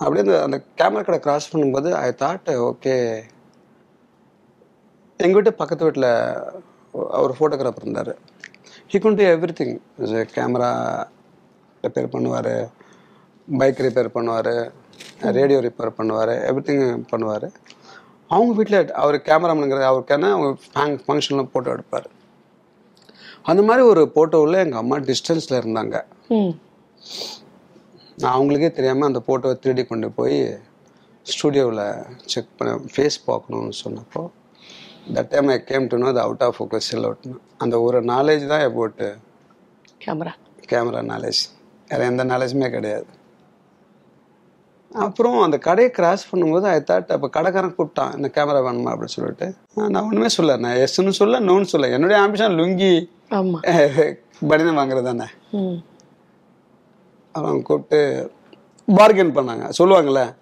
அப்படியே 0.00 0.24
அந்த 0.24 0.36
அந்த 0.46 0.56
கேமரா 0.80 1.02
கடை 1.08 1.18
கிராஸ் 1.26 1.50
பண்ணும்போது 1.52 1.90
ஐ 2.04 2.08
தாட் 2.22 2.48
ஓகே 2.70 2.94
எங்கள் 5.20 5.38
வீட்டு 5.38 5.52
பக்கத்து 5.60 5.86
வீட்டில் 5.86 6.10
அவர் 7.18 7.36
ஃபோட்டோகிராஃபர் 7.36 7.84
இருந்தார். 7.86 8.12
He 8.92 8.98
could 9.04 9.22
everything 9.60 9.76
camera 10.36 10.70
repair 11.84 12.12
பண்ணுவார். 12.14 12.54
பைக் 13.48 13.80
ரிப்பேர் 13.86 14.14
பண்ணுவார். 14.16 14.54
ரேடியோ 15.38 15.58
ரிப்பேர் 15.66 15.96
பண்ணுவார் 15.98 16.34
எவ்ரி 16.50 16.62
திங் 16.68 16.84
பண்ணுவார். 17.12 17.48
அவங்க 18.34 18.52
வீட்டில் 18.58 18.78
அவர் 19.02 19.16
கேமராமேனுங்கிற 19.28 19.82
அவருக்கான 19.90 20.30
அவங்க 20.36 20.50
ஃபங்க்ஷனில் 21.06 21.50
ஃபோட்டோ 21.52 21.72
எடுப்பார். 21.76 22.06
அந்த 23.50 23.60
மாதிரி 23.66 23.82
ஒரு 23.90 24.02
போட்டோவில் 24.16 24.62
எங்கள் 24.64 24.80
அம்மா 24.82 24.96
டிஸ்டன்ஸில் 25.10 25.60
இருந்தாங்க. 25.62 25.96
நான் 28.22 28.34
அவங்களுக்கே 28.36 28.70
தெரியாமல் 28.78 29.08
அந்த 29.10 29.20
ஃபோட்டோவை 29.26 29.56
திருடி 29.64 29.82
கொண்டு 29.90 30.08
போய் 30.18 30.38
ஸ்டூடியோவில் 31.26 31.84
செக் 32.32 32.56
பண்ண 32.58 32.72
ஃபேஸ் 32.94 33.18
பார்க்கணும்னு 33.28 33.72
சொன்னப்போ 33.84 34.22
that 35.16 35.30
time 35.32 35.48
I 35.54 35.56
came 35.70 35.86
to 35.92 35.96
know 36.02 36.10
the 36.18 36.20
out 36.26 36.44
of 36.46 36.56
focus 36.58 36.88
செல் 36.90 37.06
அவுட்னு 37.08 37.36
அந்த 37.64 37.74
ஒரு 37.86 37.98
நாலேஜ் 38.12 38.44
தான் 38.52 38.64
போட்டு 38.78 39.08
கேமரா 40.04 40.32
கேமரா 40.72 41.02
நாலேஜ் 41.12 41.42
வேறு 41.90 42.08
எந்த 42.10 42.24
நாலேஜுமே 42.32 42.68
கிடையாது. 42.76 43.10
அப்புறம் 44.98 45.40
அந்த 45.40 45.58
கடையை 45.58 45.92
கிராஸ் 45.92 46.34
பண்ணும்போது 46.34 46.62
ஐ 46.62 46.76
தாட் 46.76 47.12
அப்போ 47.12 47.28
கடைக்காரன் 47.28 47.74
கூப்பிட்டான் 47.78 48.16
இந்த 48.16 48.30
கேமரா 48.34 48.58
வேணுமா? 48.66 48.92
அப்படின்னு 48.92 49.04
சொல்லிட்டு. 49.04 49.54
நான் 49.74 50.02
ஒன்றுமே 50.02 50.28
சொல்ல 50.28 50.56
நான் 50.56 50.76
எஸ்ன்னு 50.76 51.08
சொல்ல 51.08 51.40
நோன்னு 51.40 51.62
சொல்ல 51.62 51.88
என்னுடைய 51.88 52.22
ஆம்பிஷன் 52.22 52.54
லுங்கி 52.54 53.08
ஆமா. 53.30 53.58
பனிதம் 54.48 54.76
வாங்குறது 54.76 55.02
தானே. 55.02 55.24
அவங்க 57.32 57.62
கூப்பிட்டு 57.62 58.30
பார்கென் 58.88 59.34
பண்ணாங்க. 59.36 59.72
சொல்லுவாங்கல்ல 59.82 60.34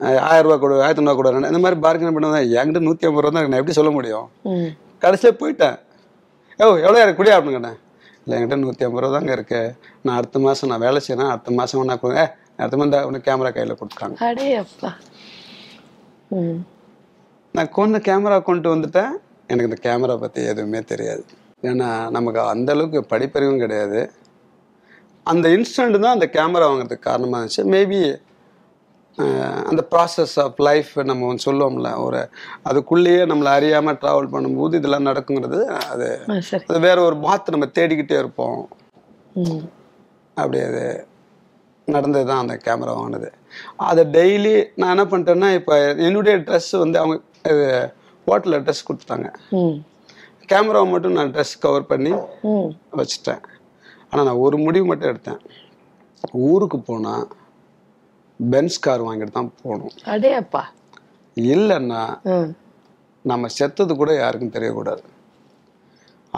அஹ் 0.00 0.18
ஆயிரம் 0.18 0.50
ரூபா 0.50 0.56
கொடு 0.56 0.82
ஆயிரத்தி 0.82 1.04
ரூபா 1.04 1.14
கொடு. 1.14 1.52
இந்த 1.52 1.58
மாதிரி 1.58 1.80
பார்கென் 1.80 2.08
பண்ணதான் 2.08 2.58
என்கிட்ட 2.58 2.80
நூற்றி 2.80 3.06
ஐம்பது 3.06 3.26
ரூபா 3.26 3.28
தான். 3.28 3.42
நான் 3.42 3.52
எப்படி 3.52 3.72
சொல்ல 3.72 3.90
முடியும்? 3.90 4.28
ம். 4.42 4.66
கடைசியில் 4.98 5.36
போயிட்டேன். 5.36 5.78
ஓ 6.58 6.76
எவ்வளோ 6.76 7.02
இருக்கு 7.02 7.22
குடியா? 7.22 7.26
அப்படின்னு 7.26 7.50
கேட்டேன். 7.50 7.78
இல்லை 8.24 8.42
என்கிட்ட 8.42 8.58
நூற்றி 8.58 8.84
ஐம்பது 8.84 9.06
ரூபா 9.06 9.18
தாங்க 9.18 9.32
இருக்கு. 9.32 9.74
நான் 10.02 10.16
அடுத்த 10.16 10.38
மாதம் 10.38 10.68
நான் 10.70 10.78
வேலை 10.78 11.00
செய்யறேன் 11.08 11.28
அடுத்த 11.28 11.50
மாதம் 11.50 11.84
நான் 11.84 12.00
கொடு- 12.02 12.16
ஏ 12.16 12.28
அடுத்த 12.62 12.78
மாதம் 12.80 13.08
உனக்கு 13.10 13.28
கேமரா 13.30 13.50
கையில் 13.56 13.78
கொடுத்தாங்க. 13.82 14.16
நான் 17.54 17.74
கொண்டு 17.78 17.98
கேமரா 18.08 18.36
கொண்டு 18.50 18.68
வந்துட்டேன். 18.74 19.14
எனக்கு 19.50 19.70
இந்த 19.70 19.78
கேமரா 19.86 20.14
பற்றி 20.24 20.42
எதுவுமே 20.52 20.80
தெரியாது. 20.92 21.24
ஏன்னா 21.70 21.88
நமக்கு 22.16 22.40
அந்த 22.52 22.68
அளவுக்கு 22.74 23.00
படிப்பறிவும் 23.14 23.62
கிடையாது. 23.64 24.00
அந்த 25.32 25.46
இன்ஸ்டன்ட் 25.56 26.02
தான் 26.04 26.16
அந்த 26.16 26.28
கேமரா 26.36 26.66
வாங்குறதுக்கு 26.68 27.08
காரணமாக 27.08 27.40
இருந்துச்சு. 27.40 27.64
மேபி 27.74 28.00
அந்த 29.70 29.82
ப்ராசஸ் 29.92 30.34
ஆஃப் 30.42 30.60
லைஃப் 30.66 30.92
நம்ம 31.08 31.26
ஒன்று 31.30 31.46
சொல்லுவோம்ல 31.46 31.88
ஒரு 32.04 32.20
அதுக்குள்ளேயே 32.68 33.22
நம்மளை 33.30 33.50
அறியாமல் 33.58 33.98
ட்ராவல் 34.02 34.30
பண்ணும்போது 34.34 34.78
இதெல்லாம் 34.80 35.08
நடக்குங்கிறது 35.10 35.58
அது 35.92 36.08
அது 36.68 36.78
வேற 36.86 36.98
ஒரு 37.08 37.16
பாத் 37.26 37.52
நம்ம 37.54 37.68
தேடிக்கிட்டே 37.78 38.16
இருப்போம். 38.22 38.62
அப்படி 40.36 40.60
அது 40.68 40.84
நடந்தது 41.94 42.26
தான் 42.30 42.42
அந்த 42.42 42.54
கேமரா 42.64 42.92
வாங்கினது. 42.98 43.28
அதை 43.88 44.02
டெய்லி 44.16 44.54
நான் 44.80 44.92
என்ன 44.94 45.04
பண்ணிட்டேன்னா 45.12 45.48
இப்போ 45.58 45.74
என்னுடைய 46.06 46.34
ட்ரெஸ் 46.46 46.70
வந்து 46.82 46.98
அவங்க 47.02 47.16
ஹோட்டலில் 48.26 48.64
ட்ரெஸ் 48.66 48.86
கொடுத்துட்டாங்க. 48.88 49.28
கேமராவை 50.50 50.86
மட்டும் 50.92 51.16
நான் 51.18 51.32
ட்ரெஸ் 51.34 51.54
கவர் 51.64 51.90
பண்ணி 51.92 52.12
வச்சுட்டேன். 53.00 53.42
ஆனால் 54.10 54.26
நான் 54.28 54.42
ஒரு 54.46 54.56
முடிவு 54.66 54.86
மட்டும் 54.90 55.10
எடுத்தேன். 55.12 55.40
ஊருக்கு 56.48 56.78
போனால் 56.90 57.24
பென்ஸ் 58.52 58.82
கார் 58.84 59.06
வாங்கிட்டு 59.06 59.36
தான் 59.38 59.52
போகணும். 59.62 59.94
அடே 60.12 60.32
அப்பா 60.42 60.62
இல்லைன்னா 61.36 62.02
நம்ம 63.30 63.48
செத்தது 63.56 63.92
கூட 64.00 64.12
யாருக்கும் 64.22 64.54
தெரியக்கூடாது. 64.56 65.02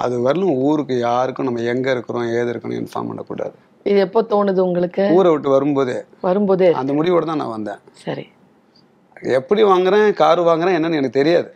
அது 0.02 0.14
வரலும் 0.26 0.56
ஊருக்கு 0.68 0.94
யாருக்கும் 1.08 1.48
நம்ம 1.48 1.62
எங்கே 1.72 1.90
இருக்கிறோம் 1.94 2.30
ஏது 2.38 2.50
இருக்கணும் 2.52 2.80
இன்ஃபார்ம் 2.82 3.10
பண்ணக்கூடாது. 3.10 3.56
இது 3.88 3.98
எப்போ 4.06 4.20
தோணுது 4.32 4.60
உங்களுக்கு? 4.66 5.04
ஊரை 5.16 5.30
விட்டு 5.32 5.48
வரும்போதே. 5.54 5.96
வரும்போதே. 6.26 6.68
அந்த 6.80 6.92
முடிவோட 6.98 7.24
தான் 7.30 7.40
நான் 7.42 7.54
வந்தேன். 7.56 7.80
சரி. 8.04 8.24
எப்படி 9.38 9.62
வாங்குறேன் 9.70 10.06
கார் 10.22 10.40
வாங்குறேன் 10.48 10.76
என்னன்னு 10.78 10.98
எனக்கு 11.00 11.18
தெரியாது. 11.20 11.50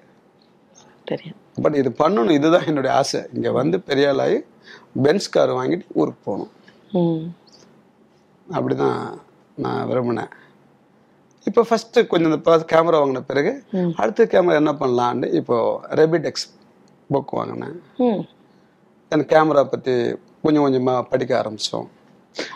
தெரியும். 1.11 1.39
பட் 1.65 1.79
இது 1.81 1.91
பண்ணணும் 2.03 2.37
இதுதான் 2.39 2.67
என்னுடைய 2.71 2.93
ஆசை. 3.01 3.21
இங்கே 3.37 3.51
வந்து 3.61 3.77
பெரிய 3.89 4.11
ஆளாகி 4.13 4.39
பென்ஸ் 5.05 5.33
கார் 5.37 5.53
வாங்கிட்டு 5.59 5.87
ஊருக்கு 6.01 6.21
போகணும். 6.29 6.53
அப்படிதான் 8.57 9.01
நான் 9.65 9.89
விரும்பினேன். 9.91 10.33
இப்போ 11.49 11.63
ஃபஸ்ட்டு 11.69 12.07
கொஞ்சம் 12.13 12.31
இந்த 12.33 12.65
கேமரா 12.73 12.99
வாங்கின 13.01 13.21
பிறகு 13.31 13.53
அடுத்த 14.01 14.25
கேமரா 14.33 14.61
என்ன 14.63 14.73
பண்ணலான்னு 14.81 15.29
இப்போ 15.41 15.57
ரெபிட் 16.01 16.29
எக்ஸ் 16.31 16.49
புக் 17.13 17.37
வாங்கினேன். 17.39 17.77
அந்த 19.13 19.25
கேமரா 19.35 19.63
பற்றி 19.75 19.95
கொஞ்சம் 20.45 20.65
கொஞ்சமாக 20.65 21.09
படிக்க 21.13 21.33
ஆரம்பித்தோம் 21.43 21.89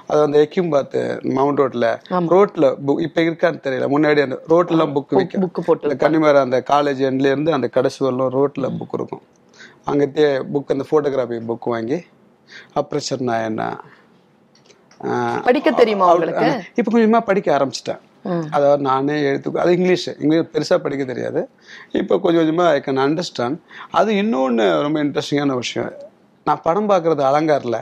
அது 0.08 0.20
அந்த 0.26 0.36
எக்கியும் 0.44 0.72
பார்த்து 0.74 1.00
மவுண்ட் 1.36 1.60
ரோட்டில் 1.62 1.88
ரோட்டில் 2.34 2.68
புக் 2.86 3.02
இப்போ 3.06 3.20
இருக்கான்னு 3.28 3.64
தெரியல. 3.66 3.86
முன்னாடி 3.94 4.20
அந்த 4.26 4.36
ரோட்லாம் 4.52 4.92
புக் 4.96 5.14
விற்கும் 5.18 5.42
புக்கு 5.44 5.62
போட்டு 5.68 5.96
கன்னிமேர 6.04 6.42
அந்த 6.46 6.60
காலேஜ் 6.72 7.00
எண்ட்லேருந்து 7.10 7.56
அந்த 7.56 7.68
கடைசி 7.76 8.00
வரலும் 8.06 8.32
ரோட்டில் 8.38 8.74
புக் 8.80 8.96
இருக்கும். 8.98 9.24
அங்கத்தே 9.90 10.28
புக் 10.54 10.72
அந்த 10.74 10.86
ஃபோட்டோகிராஃபி 10.90 11.40
புக் 11.50 11.68
வாங்கி 11.74 11.98
அப்ரேஷன் 12.80 13.26
நான் 13.30 13.46
என்ன 13.50 13.64
படிக்க 15.46 15.68
தெரியுமா 15.78 16.08
உங்களுக்கு? 16.14 16.48
இப்போ 16.78 16.90
கொஞ்சமாக 16.94 17.24
படிக்க 17.28 17.48
ஆரம்பிச்சிட்டேன். 17.56 18.02
அதாவது 18.56 18.82
நானே 18.88 19.14
எழுத்து 19.28 19.52
அது 19.62 19.72
இங்கிலீஷ் 19.78 20.04
இங்கிலீஷ் 20.22 20.52
பெருசாக 20.54 20.78
படிக்க 20.84 21.04
தெரியாது. 21.12 21.40
இப்போ 22.00 22.14
கொஞ்சம் 22.24 22.40
கொஞ்சமாக 22.42 22.74
ஐ 22.76 22.80
கேன் 22.84 23.02
அண்டர்ஸ்டாண்ட் 23.06 23.56
அது 24.00 24.10
இன்னொன்று 24.22 24.66
ரொம்ப 24.84 24.98
இன்ட்ரெஸ்டிங்கான 25.04 25.56
விஷயம். 25.62 25.90
நான் 26.48 26.62
படம் 26.66 26.90
பார்க்குறது 26.92 27.24
அலங்காரில். 27.30 27.80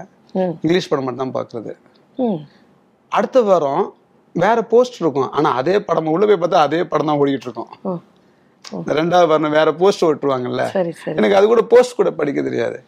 இங்கிலீஷ் 0.64 0.88
படம் 0.90 1.06
மட்டும் 1.06 1.24
தான் 1.24 1.36
பார்க்குறது. 1.38 1.72
அடுத்த 3.18 3.40
வாரம் 3.48 3.84
வேற 4.44 4.58
போஸ்ட் 4.72 5.00
இருக்கும். 5.02 5.28
ஆனால் 5.38 5.56
அதே 5.60 5.74
படம் 5.88 6.12
உள்ள 6.14 6.24
போய் 6.30 6.40
பார்த்தா 6.44 6.66
அதே 6.68 6.80
படம் 6.92 7.10
தான் 7.10 7.20
ஓடிட்டு 7.22 7.48
இருக்கும் 7.48 8.00
ரெண்டாவது 9.00 9.28
வாரம் 9.30 9.56
வேற 9.58 9.68
போஸ்ட் 9.82 10.04
ஓட்டுவாங்கல்ல. 10.06 10.64
சரி 10.76 10.90
எனக்கு 11.18 11.36
அது 11.38 11.46
கூட 11.52 11.62
போஸ்ட் 11.74 11.98
கூட 12.00 12.10
படிக்க 12.18 12.40
தெரியாது. 12.48 12.78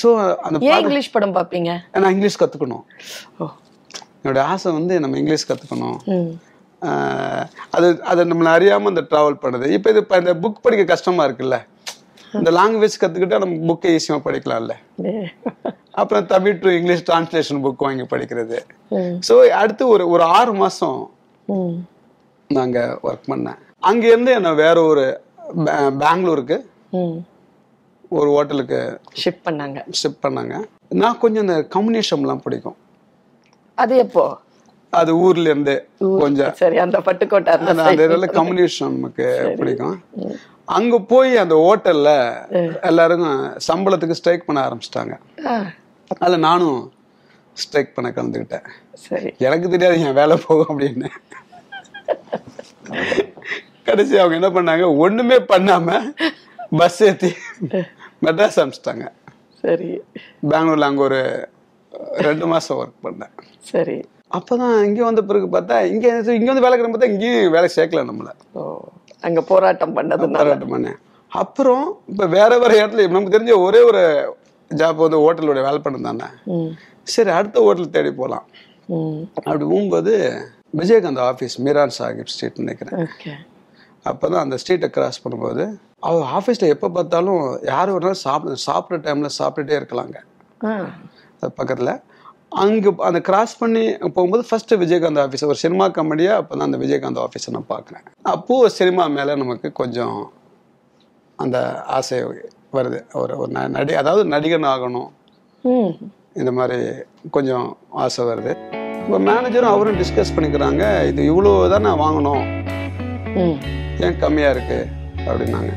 ஸோ 0.00 0.08
அந்த 0.46 0.58
இங்கிலீஷ் 0.82 1.14
படம் 1.16 1.34
பார்ப்பீங்க? 1.38 1.70
நான் 2.02 2.12
இங்கிலீஷ் 2.16 2.40
கற்றுக்கணும் 2.42 2.84
என்னோட 4.20 4.40
ஆசை 4.52 4.70
வந்து 4.78 4.94
நம்ம 5.02 5.18
இங்கிலீஷ் 5.22 5.48
கற்றுக்கணும் 5.50 5.98
அது 7.76 7.88
அது 8.10 8.20
நம்மளை 8.30 8.50
அறியாமல் 8.56 8.90
அந்த 8.92 9.02
ட்ராவல் 9.10 9.40
பண்ணுது. 9.42 9.66
இப்போ 9.76 9.88
இது 9.92 10.02
இந்த 10.22 10.34
புக் 10.42 10.62
படிக்க 10.66 10.84
கஷ்டமா 10.92 11.24
இருக்குல்ல. 11.28 11.56
இந்த 12.38 12.50
லாங்குவேஜ் 12.56 13.00
கற்றுக்கிட்டா 13.02 13.38
நம்ம 13.42 13.56
புக்கை 13.68 13.92
ஈஸியாக 13.96 14.20
படிக்கலாம்ல. 14.26 14.74
அப்புறம் 16.00 16.26
Tamil 16.32 16.60
to 16.64 16.68
English 16.78 17.06
translation 17.08 17.62
book 17.64 17.84
வாங்கி 17.86 18.04
படிக்கிறது. 18.12 18.58
ஸோ 19.28 19.34
அடுத்து 19.60 19.84
ஒரு 19.94 20.04
ஒரு 20.14 20.24
ஆறு 20.38 20.52
மாதம் 20.60 21.00
ம் 21.54 21.78
நாங்க 22.50 22.78
ஒர்க் 23.08 23.30
பண்ணேன். 23.32 23.58
அங்கேருந்து 23.90 24.32
என்னை 24.38 24.52
வேற 24.64 24.76
ஒரு 24.92 25.06
பெங்களூருக்கு 26.02 26.58
ஒரு 28.18 28.28
ஹோட்டலுக்கு 28.36 28.78
ஷிப் 29.22 29.42
பண்ணாங்க. 29.48 29.78
ஷிஃப்ட் 30.00 30.22
பண்ணாங்க. 30.26 30.54
நான் 31.00 31.20
கொஞ்சம் 31.24 31.44
இந்த 31.46 31.58
கம்யூனிஷம்லாம் 31.74 32.44
பிடிக்கும். 32.46 32.78
அது 33.82 33.94
எப்போ? 34.04 34.24
அது 34.92 35.10
ஊர்ல 35.24 35.50
இருந்து 35.52 35.74
கொஞ்சம். 36.22 36.54
சரி 36.62 36.78
அந்த 36.84 36.98
பட்டுக்கோட்டை 37.08 37.52
இதில் 38.06 38.34
கம்யூனிஷம்க்கு 38.38 39.28
பிடிக்கும். 39.60 39.98
அங்க 40.76 40.98
போய் 41.12 41.36
அந்த 41.36 41.54
ஹோட்டல்ல 41.64 42.10
எல்லாரும் 42.82 43.24
சம்பளத்துக்கு 43.72 44.18
ஸ்ட்ரைக் 44.18 44.46
பண்ண 44.46 44.60
ஆரம்பிச்சிட்டாங்க. 44.66 45.14
அதில் 46.18 46.38
நானும் 46.38 46.92
ஸ்ட்ரைக் 47.52 47.94
பண்ண 47.94 48.10
கலந்துக்கிட்டேன். 48.10 48.66
சரி. 48.92 49.30
எனக்கு 49.38 49.68
தெரியாது 49.68 50.00
என் 50.00 50.12
வேலை 50.12 50.36
போகும் 50.46 50.78
அப்படின்னு. 50.78 51.08
கடைசி 53.84 54.18
அவங்க 54.18 54.48
என்ன 54.48 54.48
பண்ணாங்க? 54.60 54.96
ஒண்ணுமே 54.96 55.36
பண்ணாம 55.36 55.88
பஸ் 56.78 57.02
ஏத்தி 57.02 57.30
மெட்ராஸ் 58.22 58.58
அனுப்பிச்சிட்டாங்க. 58.62 59.06
சரி. 59.62 59.90
பெங்களூர்ல 60.48 60.88
அங்க 60.90 61.02
ஒரு 61.02 61.48
ரெண்டு 62.26 62.46
மாசம் 62.46 62.78
ஒர்க் 62.80 63.06
பண்ணேன். 63.06 63.34
சரி. 63.58 63.98
அப்பதான் 64.36 64.82
இங்க 64.84 65.04
வந்த 65.04 65.22
பிறகு 65.22 65.46
பார்த்தா 65.46 65.84
இங்க 65.84 66.08
இங்க 66.32 66.52
வந்து 66.52 66.68
வேலை 66.68 66.80
பார்த்தா 66.80 67.12
இங்கேயும் 67.12 67.52
வேலை 67.52 67.68
சேர்க்கல 67.76 68.04
நம்மள. 68.10 68.32
ஓ. 68.52 68.78
அங்க 69.20 69.40
போராட்டம் 69.42 69.96
பண்ணதுனால. 69.96 70.36
போராட்டம் 70.36 70.72
பண்ணேன். 70.74 70.98
அப்புறம் 71.32 71.98
இப்ப 72.06 72.26
வேற 72.26 72.58
வேற 72.58 72.86
இடத்துல 72.86 73.08
நமக்கு 73.08 73.38
தெரிஞ்ச 73.38 73.56
ஒரே 73.58 73.80
ஒரு 73.82 74.02
ஜாப் 74.70 74.94
வந்து 74.94 75.18
ஹோட்டலோட 75.18 75.60
வேலை 75.62 75.78
பண்ண 75.78 76.12
தானே? 76.12 76.28
ம். 76.44 76.72
சரி 77.02 77.30
அடுத்த 77.30 77.60
ஹோட்டல் 77.60 77.90
தேடி 77.90 78.12
போகலாம் 78.12 78.46
அப்படி 79.34 79.64
போகும்போது 79.64 80.12
விஜயகாந்த் 80.76 81.22
ஆஃபீஸ் 81.28 81.56
மீரான் 81.58 81.94
சாஹிப் 81.98 82.32
ஸ்ட்ரீட் 82.32 82.58
நினைக்கிறேன். 82.58 83.06
ஓகே. 83.06 83.32
அப்பதான் 84.04 84.42
அந்த 84.44 84.56
ஸ்ட்ரீட்டை 84.62 84.88
கிராஸ் 84.88 85.22
பண்ணும்போது 85.26 85.64
அவர் 86.00 86.28
ஆஃபீஸில் 86.36 86.72
எப்போ 86.74 86.88
பார்த்தாலும் 86.88 87.58
யார் 87.62 87.90
ஒரு 87.90 88.04
நாள் 88.04 88.22
சாப்பிட 88.26 88.54
சாப்பிட்ற 88.66 89.00
டைமில் 89.06 89.36
சாப்பிட்டுட்டே 89.38 89.76
இருக்கலாங்க. 89.80 90.16
பக்கத்தில். 91.54 91.92
அங்கே 92.52 92.90
அந்த 93.08 93.18
கிராஸ் 93.20 93.58
பண்ணி 93.58 93.82
போகும்போது 94.14 94.42
ஃபர்ஸ்ட் 94.48 94.72
விஜயகாந்த் 94.82 95.20
ஆஃபீஸ் 95.24 95.44
ஒரு 95.44 95.54
சினிமா 95.54 95.88
கம்பெனியாக 95.88 96.38
அப்போ 96.40 96.52
தான் 96.54 96.68
அந்த 96.68 96.78
விஜயகாந்த் 96.84 97.20
ஆஃபீஸை 97.24 97.50
நான் 97.56 97.68
பார்க்குறேன். 97.68 98.04
அப்போது 98.22 98.70
சினிமா 98.70 99.04
மேலே 99.06 99.34
நமக்கு 99.34 99.72
கொஞ்சம் 99.72 100.32
அந்த 101.38 101.84
ஆசை 101.86 102.18
வருது. 102.76 103.00
ஒரு 103.12 103.36
ஒரு 103.42 103.52
நடி 103.76 103.94
அதாவது 103.94 104.24
நடிகன் 104.34 104.66
ஆகணும். 104.72 105.10
இந்த 106.40 106.52
மாதிரி 106.52 106.78
கொஞ்சம் 107.30 107.76
ஆசை 107.90 108.24
வருது. 108.24 108.52
இப்போ 109.02 109.18
மேனேஜரும் 109.18 109.74
அவரும் 109.74 110.00
டிஸ்கஸ் 110.00 110.34
பண்ணிக்கிறாங்க 110.36 111.06
இது 111.10 111.22
இவ்வளோ 111.32 111.68
தானே 111.74 111.92
வாங்கணும். 112.04 112.44
ம். 113.42 113.56
ஏன் 114.04 114.18
கம்மியாக 114.24 114.54
இருக்குது 114.56 114.88
அப்படின்னாங்க. 115.28 115.72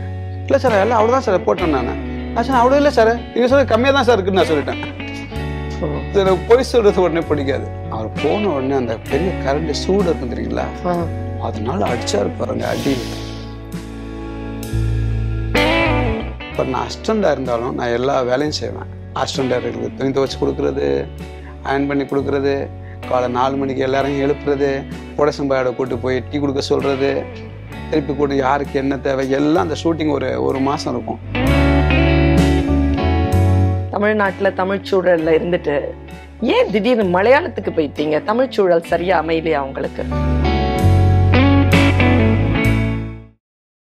இல்லை 0.45 0.59
சார் 0.59 0.81
எல்லாம் 0.83 0.99
அவ்வளோதான் 0.99 1.27
சார் 1.27 1.45
போட்டேன் 1.45 1.69
நான். 1.69 1.93
நான் 2.33 2.45
சொன்னேன் 2.45 2.63
அவ்வளோ 2.63 2.75
இல்லை 2.75 2.91
சார். 2.91 3.13
நீங்கள் 3.33 3.49
சொல்ல 3.53 3.63
கம்மியாக 3.73 3.93
தான் 3.93 4.09
சார் 4.09 4.17
இருக்குன்னு 4.17 4.41
நான் 4.41 4.51
சொல்லிட்டேன். 4.51 5.02
எனக்கு 6.21 6.41
பொய் 6.49 6.69
சொல்றது 6.71 7.03
உடனே 7.05 7.21
பிடிக்காது. 7.29 7.67
அவர் 7.95 8.09
போன 8.23 8.49
உடனே 8.55 8.75
அந்த 8.81 8.95
பெரிய 9.09 9.31
கரண்ட் 9.45 9.81
சூடு 9.83 10.07
இருக்கும் 10.09 10.33
தெரியுங்களா. 10.33 10.65
அதனால 11.47 11.79
அடிச்சாரு 11.91 12.31
பாருங்க 12.39 12.65
அடி 12.73 12.93
இப்போ 16.49 16.63
நான் 16.73 16.85
அஸ்டண்டாக 16.89 17.35
இருந்தாலும் 17.35 17.75
நான் 17.79 17.93
எல்லா 17.97 18.15
வேலையும் 18.29 18.57
செய்வேன். 18.61 18.89
அஸ்டண்டாக 19.21 19.61
இருக்குது 19.61 19.89
துணி 19.97 20.11
துவச்சி 20.17 20.37
கொடுக்குறது 20.41 20.87
அயன் 21.69 21.87
பண்ணி 21.89 22.05
கொடுக்குறது 22.11 22.53
காலை 23.09 23.27
நாலு 23.37 23.55
மணிக்கு 23.61 23.85
எல்லாரையும் 23.87 24.23
எழுப்புறது 24.25 24.69
புடசம்பாயோட 25.17 25.71
கூட்டு 25.79 25.95
போய் 26.03 26.23
டீ 26.29 26.37
கொடுக்க 26.43 26.61
சொல்கிறது 26.71 27.11
திருப்பி 27.89 28.13
கூட்டு 28.19 28.35
யாருக்கு 28.45 28.75
என்ன 28.83 28.93
தேவை 29.07 29.25
எல்லாம் 29.39 29.65
அந்த 29.67 29.77
ஷூட்டிங் 29.83 30.13
ஒரு 30.17 30.29
ஒரு 30.47 30.59
மாதம் 30.67 30.93
இருக்கும். 30.93 31.19
தமிழ்நாட்டுல 33.93 34.49
தமிழ் 34.53 34.85
சூழல்ல 34.89 35.33
இருந்துட்டு 35.39 35.75
ஏன் 36.53 36.71
திடீர்னு 36.71 37.05
மலையாளத்துக்கு 37.15 37.71
போயிட்டீங்க? 37.71 38.23
தமிழ் 38.23 38.49
சூழல் 38.49 38.89
சரியா 38.91 39.21
அமையலையா 39.21 39.59
உங்களுக்கு? 39.59 40.03